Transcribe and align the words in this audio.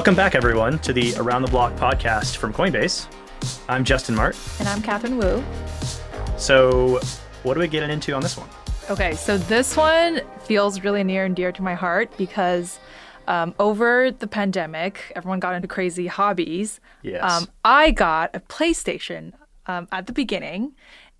Welcome 0.00 0.16
back, 0.16 0.34
everyone, 0.34 0.78
to 0.78 0.94
the 0.94 1.12
Around 1.18 1.42
the 1.42 1.50
Block 1.50 1.76
podcast 1.76 2.38
from 2.38 2.54
Coinbase. 2.54 3.06
I'm 3.68 3.84
Justin 3.84 4.14
Mart. 4.14 4.34
And 4.58 4.66
I'm 4.66 4.80
Catherine 4.80 5.18
Wu. 5.18 5.44
So, 6.38 7.00
what 7.42 7.54
are 7.54 7.60
we 7.60 7.68
getting 7.68 7.90
into 7.90 8.14
on 8.14 8.22
this 8.22 8.34
one? 8.34 8.48
Okay, 8.88 9.14
so 9.14 9.36
this 9.36 9.76
one 9.76 10.22
feels 10.44 10.80
really 10.80 11.04
near 11.04 11.26
and 11.26 11.36
dear 11.36 11.52
to 11.52 11.62
my 11.62 11.74
heart 11.74 12.10
because 12.16 12.78
um, 13.28 13.54
over 13.58 14.10
the 14.10 14.26
pandemic, 14.26 15.12
everyone 15.14 15.38
got 15.38 15.54
into 15.54 15.68
crazy 15.68 16.06
hobbies. 16.06 16.80
Yes. 17.02 17.22
Um, 17.22 17.48
I 17.62 17.90
got 17.90 18.34
a 18.34 18.40
PlayStation 18.40 19.34
um, 19.66 19.86
at 19.92 20.06
the 20.06 20.14
beginning, 20.14 20.72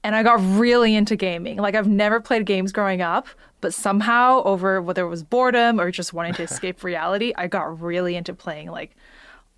and 0.03 0.17
I 0.17 0.23
got 0.23 0.41
really 0.59 0.95
into 0.95 1.17
gaming. 1.17 1.59
Like 1.59 1.75
I've 1.75 1.87
never 1.87 2.19
played 2.19 2.47
games 2.47 2.73
growing 2.73 3.03
up, 3.03 3.27
but 3.61 3.75
somehow 3.75 4.43
over 4.45 4.81
whether 4.81 5.05
it 5.05 5.09
was 5.09 5.23
boredom 5.23 5.81
or 5.81 5.91
just 5.91 6.13
wanting 6.13 6.35
to 6.35 6.43
escape 6.43 6.83
reality, 6.85 7.33
I 7.37 7.47
got 7.47 7.81
really 7.81 8.17
into 8.17 8.35
playing 8.35 8.71
like 8.71 8.97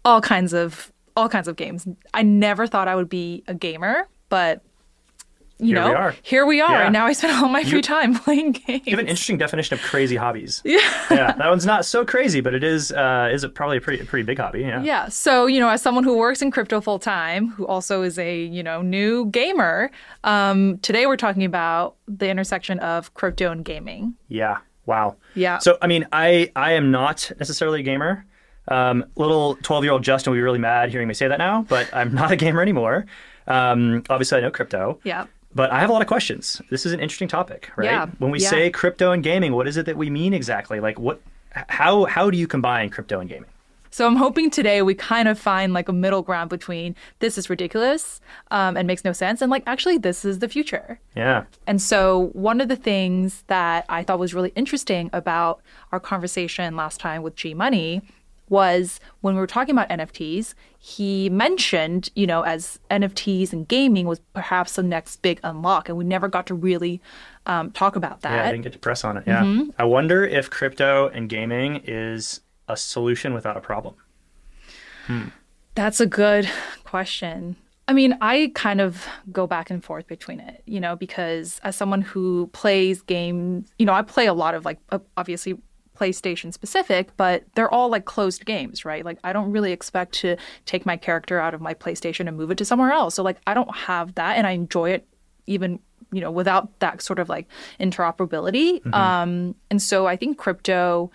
all 0.05 0.20
kinds 0.20 0.52
of 0.52 0.92
all 1.16 1.28
kinds 1.28 1.48
of 1.48 1.56
games. 1.56 1.87
I 2.15 2.23
never 2.23 2.66
thought 2.66 2.88
I 2.88 2.97
would 2.97 3.09
be 3.09 3.45
a 3.47 3.55
gamer, 3.55 4.09
but 4.28 4.62
you 5.62 5.69
Here 5.77 5.84
know, 5.84 5.89
we 5.91 5.95
are. 5.95 6.15
here 6.23 6.45
we 6.47 6.61
are, 6.61 6.71
Yeah. 6.73 6.84
and 6.87 6.93
now 6.93 7.07
I 7.07 7.12
spend 7.12 7.33
all 7.43 7.48
my 7.48 7.62
free 7.65 7.80
time 7.83 8.15
playing 8.19 8.53
games. 8.53 8.83
You 8.87 8.91
have 8.91 8.98
an 8.98 9.07
interesting 9.09 9.39
definition 9.39 9.75
of 9.79 9.83
crazy 9.83 10.16
hobbies. 10.16 10.61
Yeah. 10.65 10.79
yeah, 11.11 11.33
that 11.33 11.48
one's 11.48 11.65
not 11.65 11.84
so 11.84 12.05
crazy, 12.05 12.41
but 12.41 12.55
it 12.55 12.65
is 12.65 12.93
uh, 12.93 13.30
is 13.33 13.45
it 13.45 13.55
probably 13.55 13.77
a 13.77 13.80
pretty, 13.80 14.05
pretty 14.05 14.25
big 14.25 14.39
hobby. 14.39 14.61
Yeah. 14.61 14.83
Yeah. 14.83 15.09
So, 15.09 15.47
you 15.47 15.61
know, 15.61 15.69
as 15.69 15.80
someone 15.80 16.05
who 16.05 16.17
works 16.17 16.43
in 16.43 16.51
crypto 16.51 16.80
full 16.80 16.98
time, 16.98 17.48
who 17.51 17.67
also 17.67 18.03
is 18.03 18.19
a, 18.19 18.43
you 18.45 18.62
know, 18.62 18.83
new 18.83 19.27
gamer, 19.27 19.91
um, 20.25 20.78
today 20.78 21.06
we're 21.06 21.17
talking 21.17 21.45
about 21.45 21.94
the 22.09 22.28
intersection 22.28 22.78
of 22.81 23.15
crypto 23.15 23.50
and 23.53 23.65
gaming. 23.65 24.15
Yeah. 24.28 24.59
Wow. 24.87 25.17
Yeah. 25.34 25.59
So, 25.59 25.78
I 25.81 25.87
mean, 25.87 26.06
I 26.12 26.50
I 26.56 26.72
am 26.72 26.91
not 26.91 27.31
necessarily 27.39 27.81
a 27.81 27.83
gamer. 27.84 28.27
Um, 28.69 29.05
little 29.17 29.56
12 29.56 29.84
year 29.84 29.92
old 29.92 30.03
Justin 30.03 30.31
will 30.33 30.37
be 30.39 30.42
really 30.42 30.59
mad 30.59 30.91
hearing 30.91 31.09
me 31.09 31.15
say 31.15 31.28
that 31.28 31.39
now, 31.39 31.62
but 31.69 31.89
I'm 31.92 32.15
not 32.15 32.31
a 32.33 32.37
gamer 32.37 32.62
anymore. 32.62 33.06
Um, 33.47 34.05
obviously, 34.09 34.39
I 34.39 34.41
know 34.41 34.50
crypto. 34.50 35.00
Yeah. 35.05 35.27
But 35.55 35.70
I 35.70 35.81
have 35.81 35.91
a 35.91 35.92
lot 35.92 36.03
of 36.03 36.08
questions. 36.08 36.62
This 36.70 36.86
is 36.86 36.92
an 36.92 37.00
interesting 37.00 37.28
topic, 37.28 37.70
right? 37.77 37.86
Yeah, 37.86 38.06
When 38.19 38.31
we 38.31 38.41
yeah. 38.41 38.48
say 38.48 38.70
crypto 38.70 39.12
and 39.12 39.22
gaming, 39.22 39.53
what 39.53 39.69
is 39.69 39.77
it 39.77 39.86
that 39.86 39.97
we 39.97 40.11
mean 40.11 40.33
exactly? 40.33 40.81
Like, 40.81 40.98
what, 40.98 41.20
how, 41.50 42.05
how 42.05 42.31
do 42.31 42.39
you 42.39 42.47
combine 42.47 42.91
crypto 42.91 43.20
and 43.20 43.28
gaming? 43.28 43.48
So 43.92 44.06
I'm 44.06 44.17
hoping 44.17 44.48
today 44.48 44.81
we 44.81 44.94
kind 44.94 45.28
of 45.28 45.39
find 45.39 45.75
like 45.75 45.86
a 45.86 45.92
middle 45.92 46.22
ground 46.22 46.48
between 46.48 46.97
this 47.19 47.36
is 47.36 47.50
ridiculous 47.50 48.22
um, 48.50 48.75
and 48.75 48.86
makes 48.86 49.05
no 49.05 49.12
sense 49.12 49.42
and 49.42 49.50
like 49.50 49.62
actually 49.67 49.98
this 49.98 50.25
is 50.25 50.39
the 50.39 50.48
future. 50.48 50.98
Yeah. 51.14 51.44
And 51.66 51.81
so, 51.81 52.31
one 52.33 52.62
of 52.62 52.69
the 52.69 52.77
things 52.77 53.44
that 53.48 53.84
I 53.91 54.03
thought 54.03 54.19
was 54.19 54.33
really 54.33 54.50
interesting 54.56 55.11
about 55.12 55.61
our 55.92 56.00
conversation 56.00 56.75
last 56.75 57.00
time 57.00 57.22
with 57.22 57.37
G 57.37 57.53
Money 57.53 58.00
was 58.53 59.00
when 59.22 59.34
we 59.34 59.41
were 59.41 59.47
talking 59.47 59.75
about 59.75 59.89
NFTs, 59.89 60.53
he 60.78 61.31
mentioned, 61.31 62.11
you 62.14 62.27
know, 62.27 62.42
as 62.42 62.78
NFTs 62.91 63.53
and 63.53 63.67
gaming 63.67 64.06
was 64.06 64.20
perhaps 64.34 64.75
the 64.75 64.83
next 64.83 65.22
big 65.22 65.41
unlock. 65.42 65.89
And 65.89 65.97
we 65.97 66.05
never 66.05 66.28
got 66.28 66.47
to 66.48 66.55
really 66.55 67.00
um, 67.47 67.70
talk 67.70 67.97
about 67.97 68.20
that. 68.20 68.33
Yeah, 68.33 68.48
I 68.48 68.50
didn't 68.50 68.64
get 68.64 68.75
to 68.75 68.78
press 68.78 69.05
on 69.05 69.17
it. 69.17 69.25
Yeah. 69.27 69.42
Mm-hmm. 69.42 69.70
I 69.78 69.84
wonder 69.84 70.22
if 70.22 70.50
crypto 70.50 71.09
and 71.09 71.31
gaming 71.31 71.81
is 71.84 72.42
a 72.69 72.77
solution 72.77 73.33
without 73.33 73.56
a 73.56 73.61
problem. 73.61 73.94
That's 75.75 76.00
a 76.00 76.06
good 76.06 76.48
question. 76.84 77.56
I 77.89 77.94
mean, 77.94 78.16
I 78.20 78.53
kind 78.55 78.81
of 78.81 79.06
go 79.33 79.47
back 79.47 79.70
and 79.70 79.83
forth 79.83 80.06
between 80.06 80.41
it, 80.41 80.62
you 80.66 80.78
know, 80.78 80.94
because 80.94 81.59
as 81.64 81.75
someone 81.75 82.03
who 82.03 82.48
plays 82.53 83.03
games, 83.03 83.72
you 83.78 83.87
know, 83.87 83.93
I 83.93 84.03
play 84.03 84.27
a 84.27 84.34
lot 84.34 84.54
of 84.54 84.65
like 84.65 84.78
obviously 85.16 85.59
PlayStation 86.03 86.53
specific, 86.53 87.17
but 87.17 87.45
they're 87.55 87.73
all 87.73 87.89
like 87.89 88.05
closed 88.05 88.45
games, 88.45 88.85
right? 88.85 89.05
Like 89.05 89.19
I 89.23 89.33
don't 89.33 89.53
really 89.53 89.73
expect 89.73 90.13
to 90.23 90.37
take 90.67 90.85
my 90.85 90.97
character 90.97 91.39
out 91.39 91.55
of 91.55 91.61
my 91.61 91.75
PlayStation 91.75 92.27
and 92.29 92.37
move 92.37 92.51
it 92.51 92.59
to 92.59 92.65
somewhere 92.65 92.93
else. 92.93 93.15
So 93.15 93.23
like 93.23 93.39
I 93.47 93.55
don't 93.55 93.75
have 93.75 94.15
that 94.17 94.37
and 94.37 94.47
I 94.47 94.51
enjoy 94.53 94.91
it 94.91 95.07
even, 95.47 95.79
you 96.13 96.21
know, 96.21 96.31
without 96.31 96.79
that 96.81 97.03
sort 97.03 97.19
of 97.19 97.29
like 97.29 97.47
interoperability. 97.79 98.85
Um 98.95 99.55
and 99.71 99.81
so 99.81 100.07
I 100.07 100.17
think 100.17 100.39
crypto 100.39 101.11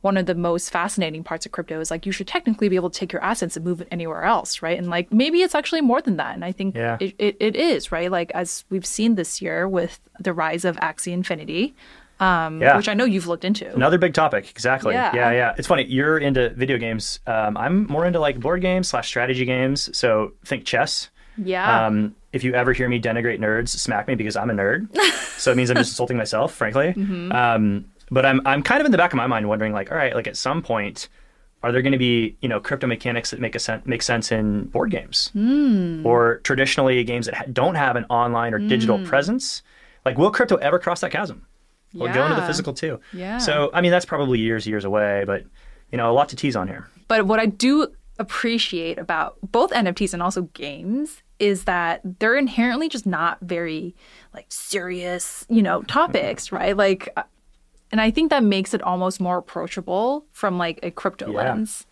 one 0.00 0.16
of 0.16 0.26
the 0.26 0.34
most 0.34 0.70
fascinating 0.70 1.22
parts 1.22 1.46
of 1.46 1.52
crypto 1.52 1.78
is 1.78 1.88
like 1.88 2.04
you 2.04 2.10
should 2.10 2.26
technically 2.26 2.68
be 2.68 2.74
able 2.74 2.90
to 2.90 2.98
take 2.98 3.12
your 3.12 3.22
assets 3.22 3.56
and 3.56 3.64
move 3.64 3.80
it 3.80 3.86
anywhere 3.92 4.24
else, 4.24 4.60
right? 4.60 4.76
And 4.76 4.90
like 4.90 5.12
maybe 5.12 5.42
it's 5.42 5.54
actually 5.54 5.80
more 5.80 6.02
than 6.02 6.16
that. 6.16 6.34
And 6.34 6.44
I 6.44 6.50
think 6.50 6.74
Yeah. 6.74 6.96
it, 6.98 7.14
it, 7.18 7.36
it 7.38 7.54
is, 7.54 7.92
right? 7.92 8.10
Like 8.10 8.32
as 8.32 8.64
we've 8.68 8.84
seen 8.84 9.14
this 9.14 9.40
year 9.40 9.68
with 9.68 10.00
the 10.18 10.32
rise 10.32 10.64
of 10.64 10.76
Axie 10.78 11.12
Infinity, 11.12 11.76
um, 12.22 12.60
Yeah. 12.60 12.76
which 12.76 12.88
I 12.88 12.94
know 12.94 13.04
you've 13.04 13.26
looked 13.26 13.44
into. 13.44 13.72
Another 13.74 13.98
big 13.98 14.14
topic. 14.14 14.50
Exactly. 14.50 14.94
Yeah. 14.94 15.14
yeah, 15.14 15.30
yeah. 15.32 15.54
It's 15.58 15.66
funny. 15.68 15.84
You're 15.84 16.18
into 16.18 16.50
video 16.50 16.78
games. 16.78 17.20
Um, 17.26 17.56
I'm 17.56 17.86
more 17.86 18.06
into 18.06 18.18
like 18.20 18.38
board 18.40 18.60
games 18.60 18.88
slash 18.88 19.08
strategy 19.08 19.44
games. 19.44 19.94
So 19.96 20.32
think 20.44 20.64
chess. 20.64 21.10
Yeah. 21.36 21.86
Um, 21.86 22.14
if 22.32 22.44
you 22.44 22.54
ever 22.54 22.72
hear 22.72 22.88
me 22.88 23.00
denigrate 23.00 23.38
nerds, 23.40 23.68
smack 23.68 24.06
me 24.08 24.14
because 24.14 24.36
I'm 24.36 24.50
a 24.50 24.54
nerd. 24.54 24.94
so 25.38 25.50
it 25.52 25.56
means 25.56 25.70
I'm 25.70 25.76
just 25.76 25.90
insulting 25.94 26.16
myself, 26.16 26.54
frankly. 26.54 26.94
Mm-hmm. 26.94 27.32
Um, 27.32 27.86
but 28.10 28.24
I'm 28.26 28.46
I'm 28.46 28.62
kind 28.62 28.80
of 28.80 28.86
in 28.86 28.92
the 28.92 28.98
back 28.98 29.12
of 29.12 29.16
my 29.16 29.26
mind 29.26 29.48
wondering 29.48 29.72
like, 29.72 29.90
all 29.90 29.96
right, 29.96 30.14
like 30.14 30.26
at 30.26 30.36
some 30.36 30.62
point, 30.62 31.08
are 31.62 31.72
there 31.72 31.80
going 31.82 31.92
to 31.92 31.98
be 31.98 32.36
you 32.42 32.48
know 32.48 32.60
crypto 32.60 32.86
mechanics 32.86 33.30
that 33.30 33.40
make 33.40 33.54
a 33.54 33.58
sen- 33.58 33.82
make 33.86 34.02
sense 34.02 34.30
in 34.32 34.64
board 34.66 34.90
games 34.90 35.30
Hmm. 35.32 36.04
or 36.04 36.38
traditionally 36.44 37.02
games 37.04 37.26
that 37.26 37.34
ha- 37.34 37.44
don't 37.52 37.76
have 37.76 37.96
an 37.96 38.04
online 38.10 38.52
or 38.52 38.58
digital 38.58 38.98
Hmm. 38.98 39.04
presence? 39.04 39.62
Like, 40.04 40.18
will 40.18 40.30
crypto 40.30 40.56
ever 40.56 40.78
cross 40.78 41.00
that 41.00 41.12
chasm? 41.12 41.46
Will 41.94 42.06
it 42.06 42.14
go 42.14 42.24
into 42.24 42.36
the 42.40 42.46
physical 42.46 42.72
too? 42.74 43.00
Yeah. 43.12 43.38
So 43.38 43.70
I 43.74 43.80
mean, 43.80 43.90
that's 43.90 44.04
probably 44.04 44.38
years 44.38 44.66
years 44.66 44.84
away, 44.84 45.24
but 45.26 45.44
you 45.90 45.98
know, 45.98 46.10
a 46.10 46.14
lot 46.14 46.28
to 46.30 46.36
tease 46.36 46.56
on 46.56 46.68
here. 46.68 46.88
But 47.08 47.26
what 47.26 47.38
I 47.38 47.46
do 47.46 47.88
appreciate 48.18 48.98
about 48.98 49.36
both 49.42 49.70
NFTs 49.72 50.12
and 50.14 50.22
also 50.22 50.42
games 50.54 51.22
is 51.38 51.64
that 51.64 52.00
they're 52.18 52.36
inherently 52.36 52.88
just 52.88 53.04
not 53.06 53.38
very 53.40 53.94
like 54.32 54.46
serious, 54.48 55.44
you 55.48 55.62
know, 55.62 55.82
topics, 55.82 56.52
right? 56.52 56.76
Like 56.76 57.08
uh, 57.16 57.24
and 57.90 58.00
I 58.00 58.10
think 58.10 58.30
that 58.30 58.42
makes 58.42 58.72
it 58.72 58.80
almost 58.82 59.20
more 59.20 59.36
approachable 59.36 60.24
from 60.30 60.56
like 60.56 60.80
a 60.82 60.90
crypto 60.90 61.30
Yeah. 61.30 61.36
lens. 61.54 61.86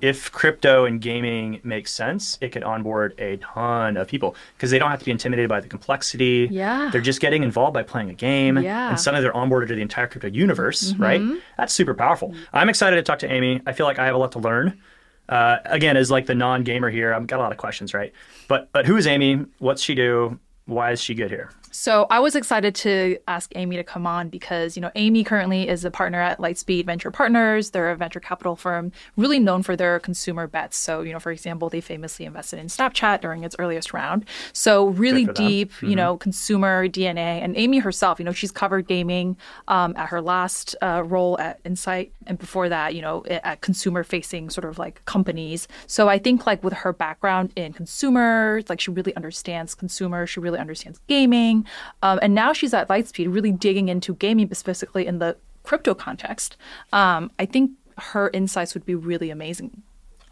If 0.00 0.30
crypto 0.32 0.84
and 0.84 1.00
gaming 1.00 1.60
makes 1.62 1.92
sense, 1.92 2.36
it 2.40 2.50
could 2.50 2.64
onboard 2.64 3.14
a 3.18 3.36
ton 3.38 3.96
of 3.96 4.08
people 4.08 4.34
because 4.56 4.70
they 4.70 4.78
don't 4.78 4.90
have 4.90 4.98
to 4.98 5.04
be 5.04 5.10
intimidated 5.10 5.48
by 5.48 5.60
the 5.60 5.68
complexity. 5.68 6.48
Yeah. 6.50 6.90
They're 6.90 7.00
just 7.00 7.20
getting 7.20 7.42
involved 7.42 7.74
by 7.74 7.82
playing 7.82 8.10
a 8.10 8.14
game. 8.14 8.58
Yeah. 8.58 8.82
Mm-hmm. 8.82 8.90
And 8.90 9.00
suddenly 9.00 9.22
they're 9.22 9.32
onboarded 9.32 9.68
to 9.68 9.74
the 9.74 9.82
entire 9.82 10.06
crypto 10.06 10.28
universe, 10.28 10.94
right? 10.94 11.22
That's 11.56 11.72
super 11.72 11.94
powerful. 11.94 12.34
I'm 12.52 12.68
excited 12.68 12.96
to 12.96 13.02
talk 13.02 13.20
to 13.20 13.32
Amy. 13.32 13.60
I 13.66 13.72
feel 13.72 13.86
like 13.86 13.98
I 13.98 14.06
have 14.06 14.14
a 14.14 14.18
lot 14.18 14.32
to 14.32 14.40
learn. 14.40 14.80
Uh, 15.28 15.58
again, 15.64 15.96
as 15.96 16.10
like 16.10 16.26
the 16.26 16.34
non-gamer 16.34 16.90
here, 16.90 17.14
I've 17.14 17.26
got 17.26 17.38
a 17.38 17.42
lot 17.42 17.52
of 17.52 17.58
questions, 17.58 17.94
right? 17.94 18.12
But 18.46 18.70
but 18.72 18.84
who 18.84 18.96
is 18.96 19.06
Amy? 19.06 19.46
What's 19.58 19.82
she 19.82 19.94
do? 19.94 20.38
Why 20.66 20.92
is 20.92 21.00
she 21.00 21.14
good 21.14 21.30
here? 21.30 21.50
So 21.74 22.06
I 22.08 22.20
was 22.20 22.36
excited 22.36 22.72
to 22.76 23.18
ask 23.26 23.50
Amy 23.56 23.74
to 23.74 23.82
come 23.82 24.06
on 24.06 24.28
because, 24.28 24.76
you 24.76 24.80
know, 24.80 24.92
Amy 24.94 25.24
currently 25.24 25.68
is 25.68 25.84
a 25.84 25.90
partner 25.90 26.20
at 26.20 26.38
Lightspeed 26.38 26.86
Venture 26.86 27.10
Partners. 27.10 27.70
They're 27.70 27.90
a 27.90 27.96
venture 27.96 28.20
capital 28.20 28.54
firm 28.54 28.92
really 29.16 29.40
known 29.40 29.64
for 29.64 29.74
their 29.74 29.98
consumer 29.98 30.46
bets. 30.46 30.76
So, 30.76 31.00
you 31.00 31.12
know, 31.12 31.18
for 31.18 31.32
example, 31.32 31.68
they 31.68 31.80
famously 31.80 32.26
invested 32.26 32.60
in 32.60 32.68
Snapchat 32.68 33.22
during 33.22 33.42
its 33.42 33.56
earliest 33.58 33.92
round. 33.92 34.24
So 34.52 34.86
really 34.86 35.24
Good 35.24 35.36
for 35.36 35.42
them. 35.42 35.48
deep, 35.48 35.72
you 35.82 35.96
know, 35.96 36.16
consumer 36.16 36.86
DNA. 36.86 37.42
And 37.42 37.56
Amy 37.56 37.78
herself, 37.78 38.20
you 38.20 38.24
know, 38.24 38.32
she's 38.32 38.52
covered 38.52 38.86
gaming 38.86 39.36
um, 39.66 39.96
at 39.96 40.10
her 40.10 40.22
last 40.22 40.76
uh, 40.80 41.02
role 41.04 41.36
at 41.40 41.58
Insight. 41.64 42.12
And 42.28 42.38
before 42.38 42.68
that, 42.68 42.94
you 42.94 43.02
know, 43.02 43.24
at 43.26 43.62
consumer 43.62 44.04
facing 44.04 44.48
sort 44.48 44.64
of 44.64 44.78
like 44.78 45.04
companies. 45.06 45.66
So 45.88 46.08
I 46.08 46.18
think 46.20 46.46
like 46.46 46.62
with 46.62 46.72
her 46.72 46.92
background 46.92 47.52
in 47.56 47.72
consumer, 47.72 48.62
like 48.68 48.80
she 48.80 48.92
really 48.92 49.14
understands 49.16 49.74
consumer, 49.74 50.24
she 50.28 50.38
really 50.38 50.60
understands 50.60 51.00
gaming. 51.08 51.63
Um, 52.02 52.18
and 52.22 52.34
now 52.34 52.52
she's 52.52 52.74
at 52.74 52.88
Lightspeed, 52.88 53.32
really 53.32 53.52
digging 53.52 53.88
into 53.88 54.14
gaming, 54.14 54.46
but 54.46 54.56
specifically 54.56 55.06
in 55.06 55.18
the 55.18 55.36
crypto 55.62 55.94
context. 55.94 56.56
Um, 56.92 57.30
I 57.38 57.46
think 57.46 57.72
her 57.98 58.30
insights 58.32 58.74
would 58.74 58.86
be 58.86 58.94
really 58.94 59.30
amazing. 59.30 59.82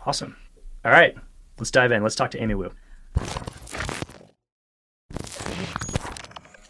Awesome. 0.07 0.37
All 0.85 0.93
right, 0.93 1.17
let's 1.59 1.71
dive 1.71 1.93
in. 1.93 2.03
Let's 2.03 2.15
talk 2.15 2.31
to 2.33 2.43
Amy 2.43 2.55
Wu. 2.55 2.73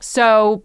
So, 0.01 0.63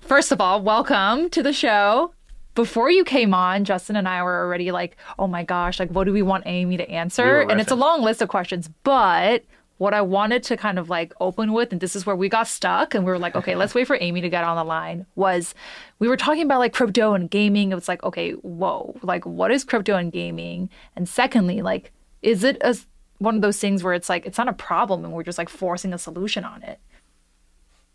first 0.00 0.32
of 0.32 0.40
all, 0.40 0.60
welcome 0.62 1.30
to 1.30 1.42
the 1.42 1.52
show. 1.52 2.12
Before 2.56 2.90
you 2.90 3.04
came 3.04 3.32
on, 3.32 3.64
Justin 3.64 3.94
and 3.94 4.08
I 4.08 4.20
were 4.24 4.40
already 4.40 4.72
like, 4.72 4.96
oh 5.16 5.28
my 5.28 5.44
gosh, 5.44 5.78
like, 5.78 5.90
what 5.90 6.04
do 6.04 6.12
we 6.12 6.22
want 6.22 6.42
Amy 6.46 6.76
to 6.76 6.90
answer? 6.90 7.44
We 7.46 7.52
and 7.52 7.60
it's 7.60 7.70
a 7.70 7.76
long 7.76 8.02
list 8.02 8.20
of 8.20 8.28
questions, 8.28 8.68
but 8.82 9.44
what 9.78 9.94
I 9.94 10.02
wanted 10.02 10.42
to 10.44 10.56
kind 10.56 10.78
of 10.78 10.90
like 10.90 11.14
open 11.20 11.52
with, 11.52 11.72
and 11.72 11.80
this 11.80 11.96
is 11.96 12.04
where 12.04 12.16
we 12.16 12.28
got 12.28 12.48
stuck, 12.48 12.94
and 12.94 13.04
we 13.04 13.10
were 13.10 13.18
like, 13.18 13.36
okay, 13.36 13.54
let's 13.54 13.74
wait 13.74 13.86
for 13.86 13.96
Amy 14.00 14.20
to 14.20 14.28
get 14.28 14.44
on 14.44 14.56
the 14.56 14.64
line, 14.64 15.06
was 15.14 15.54
we 16.00 16.08
were 16.08 16.16
talking 16.16 16.42
about 16.42 16.58
like 16.58 16.72
crypto 16.72 17.14
and 17.14 17.30
gaming. 17.30 17.70
It 17.72 17.76
was 17.76 17.88
like, 17.88 18.02
okay, 18.02 18.32
whoa, 18.32 18.96
like, 19.02 19.24
what 19.24 19.50
is 19.50 19.64
crypto 19.64 19.96
and 19.96 20.12
gaming? 20.12 20.68
And 20.96 21.08
secondly, 21.08 21.62
like, 21.62 21.92
is 22.22 22.42
it 22.44 22.58
a, 22.60 22.76
one 23.18 23.36
of 23.36 23.42
those 23.42 23.58
things 23.58 23.82
where 23.82 23.94
it's 23.94 24.08
like, 24.08 24.26
it's 24.26 24.38
not 24.38 24.48
a 24.48 24.52
problem 24.52 25.04
and 25.04 25.14
we're 25.14 25.22
just 25.22 25.38
like 25.38 25.48
forcing 25.48 25.92
a 25.92 25.98
solution 25.98 26.44
on 26.44 26.62
it? 26.64 26.80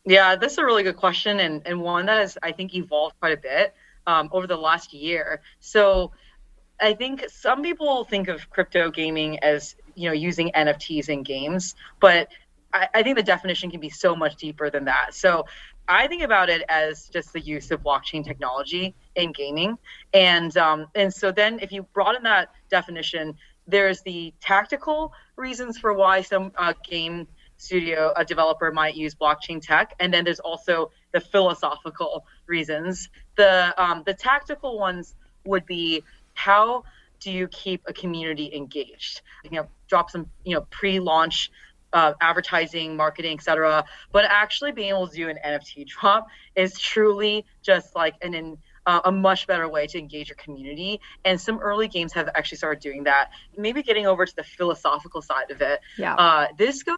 Yeah, 0.05 0.35
that's 0.35 0.57
a 0.57 0.65
really 0.65 0.83
good 0.83 0.97
question, 0.97 1.39
and, 1.39 1.61
and 1.65 1.81
one 1.81 2.05
that 2.07 2.17
has, 2.17 2.37
I 2.43 2.51
think, 2.53 2.75
evolved 2.75 3.15
quite 3.19 3.33
a 3.33 3.41
bit 3.41 3.73
um, 4.07 4.29
over 4.31 4.47
the 4.47 4.57
last 4.57 4.93
year. 4.93 5.41
So, 5.59 6.11
I 6.81 6.93
think 6.93 7.29
some 7.29 7.61
people 7.61 8.03
think 8.03 8.27
of 8.27 8.49
crypto 8.49 8.91
gaming 8.91 9.39
as 9.39 9.75
you 9.95 10.09
know 10.09 10.13
using 10.13 10.51
NFTs 10.55 11.09
in 11.09 11.23
games, 11.23 11.75
but 11.99 12.29
I, 12.73 12.87
I 12.93 13.03
think 13.03 13.17
the 13.17 13.23
definition 13.23 13.71
can 13.71 13.79
be 13.79 13.89
so 13.89 14.15
much 14.15 14.35
deeper 14.35 14.69
than 14.69 14.85
that. 14.85 15.13
So 15.13 15.45
I 15.87 16.07
think 16.07 16.23
about 16.23 16.49
it 16.49 16.63
as 16.69 17.09
just 17.09 17.33
the 17.33 17.41
use 17.41 17.71
of 17.71 17.83
blockchain 17.83 18.23
technology 18.23 18.95
in 19.15 19.31
gaming, 19.31 19.77
and 20.13 20.55
um, 20.57 20.87
and 20.95 21.13
so 21.13 21.31
then 21.31 21.59
if 21.59 21.71
you 21.71 21.83
broaden 21.93 22.23
that 22.23 22.51
definition, 22.69 23.35
there's 23.67 24.01
the 24.01 24.33
tactical 24.41 25.13
reasons 25.35 25.77
for 25.77 25.93
why 25.93 26.21
some 26.21 26.51
uh, 26.57 26.73
game 26.87 27.27
studio 27.57 28.11
a 28.15 28.25
developer 28.25 28.71
might 28.71 28.95
use 28.95 29.15
blockchain 29.15 29.61
tech, 29.61 29.93
and 29.99 30.13
then 30.13 30.23
there's 30.23 30.39
also 30.39 30.91
the 31.11 31.19
philosophical 31.19 32.25
reasons. 32.47 33.09
The 33.35 33.73
um, 33.81 34.03
the 34.05 34.13
tactical 34.13 34.79
ones 34.79 35.15
would 35.45 35.65
be 35.65 36.03
how 36.33 36.83
do 37.23 37.31
you 37.31 37.47
keep 37.47 37.83
a 37.87 37.93
community 37.93 38.53
engaged? 38.53 39.21
You 39.43 39.51
know, 39.51 39.67
drop 39.87 40.11
some 40.11 40.27
you 40.43 40.55
know 40.55 40.61
pre-launch 40.69 41.51
uh, 41.93 42.13
advertising, 42.19 42.97
marketing, 42.97 43.37
etc. 43.37 43.85
But 44.11 44.25
actually 44.25 44.71
being 44.71 44.89
able 44.89 45.07
to 45.07 45.15
do 45.15 45.29
an 45.29 45.37
NFT 45.45 45.87
drop 46.01 46.27
is 46.55 46.77
truly 46.77 47.45
just 47.61 47.95
like 47.95 48.15
an 48.21 48.33
in, 48.33 48.57
uh, 48.85 49.01
a 49.05 49.11
much 49.11 49.47
better 49.47 49.69
way 49.69 49.87
to 49.87 49.97
engage 49.97 50.29
your 50.29 50.35
community. 50.35 50.99
And 51.23 51.39
some 51.39 51.59
early 51.59 51.87
games 51.87 52.11
have 52.13 52.29
actually 52.35 52.57
started 52.57 52.81
doing 52.81 53.03
that. 53.05 53.29
Maybe 53.57 53.83
getting 53.83 54.07
over 54.07 54.25
to 54.25 54.35
the 54.35 54.43
philosophical 54.43 55.21
side 55.21 55.51
of 55.51 55.61
it. 55.61 55.79
Yeah. 55.97 56.15
Uh, 56.15 56.47
this 56.57 56.83
goes 56.83 56.97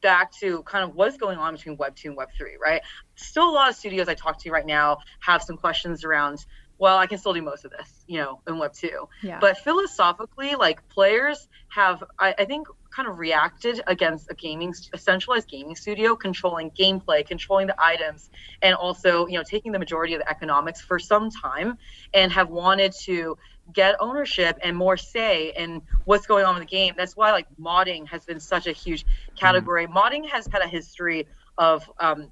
back 0.00 0.30
to 0.30 0.62
kind 0.62 0.88
of 0.88 0.94
what's 0.94 1.16
going 1.16 1.38
on 1.38 1.54
between 1.54 1.76
Web 1.76 1.96
2 1.96 2.08
and 2.08 2.16
Web 2.16 2.28
3, 2.38 2.56
right? 2.62 2.82
Still 3.16 3.48
a 3.48 3.52
lot 3.52 3.68
of 3.68 3.76
studios 3.76 4.08
I 4.08 4.14
talk 4.14 4.38
to 4.42 4.50
right 4.50 4.66
now 4.66 4.98
have 5.20 5.42
some 5.42 5.56
questions 5.56 6.04
around 6.04 6.44
well, 6.78 6.98
I 6.98 7.06
can 7.06 7.18
still 7.18 7.32
do 7.32 7.42
most 7.42 7.64
of 7.64 7.70
this, 7.70 8.04
you 8.06 8.18
know, 8.18 8.40
in 8.46 8.58
Web 8.58 8.72
2. 8.72 9.08
Yeah. 9.22 9.38
But 9.40 9.58
philosophically, 9.58 10.54
like 10.54 10.86
players 10.88 11.48
have, 11.68 12.04
I, 12.18 12.34
I, 12.38 12.44
think, 12.44 12.68
kind 12.90 13.08
of 13.08 13.18
reacted 13.18 13.82
against 13.86 14.30
a 14.30 14.34
gaming, 14.34 14.74
a 14.92 14.98
centralized 14.98 15.48
gaming 15.48 15.74
studio 15.74 16.16
controlling 16.16 16.70
gameplay, 16.70 17.26
controlling 17.26 17.66
the 17.66 17.82
items, 17.82 18.30
and 18.62 18.74
also, 18.74 19.26
you 19.26 19.38
know, 19.38 19.42
taking 19.42 19.72
the 19.72 19.78
majority 19.78 20.14
of 20.14 20.20
the 20.20 20.30
economics 20.30 20.80
for 20.80 20.98
some 20.98 21.30
time 21.30 21.78
and 22.12 22.30
have 22.32 22.50
wanted 22.50 22.92
to 22.92 23.38
get 23.72 23.96
ownership 23.98 24.58
and 24.62 24.76
more 24.76 24.96
say 24.96 25.52
in 25.56 25.82
what's 26.04 26.26
going 26.26 26.44
on 26.44 26.56
in 26.56 26.60
the 26.60 26.66
game. 26.66 26.94
That's 26.96 27.16
why, 27.16 27.32
like, 27.32 27.46
modding 27.60 28.06
has 28.08 28.24
been 28.24 28.38
such 28.38 28.66
a 28.66 28.72
huge 28.72 29.04
category. 29.34 29.86
Mm-hmm. 29.86 29.96
Modding 29.96 30.28
has 30.28 30.46
had 30.46 30.62
a 30.62 30.68
history 30.68 31.26
of, 31.58 31.90
um, 31.98 32.30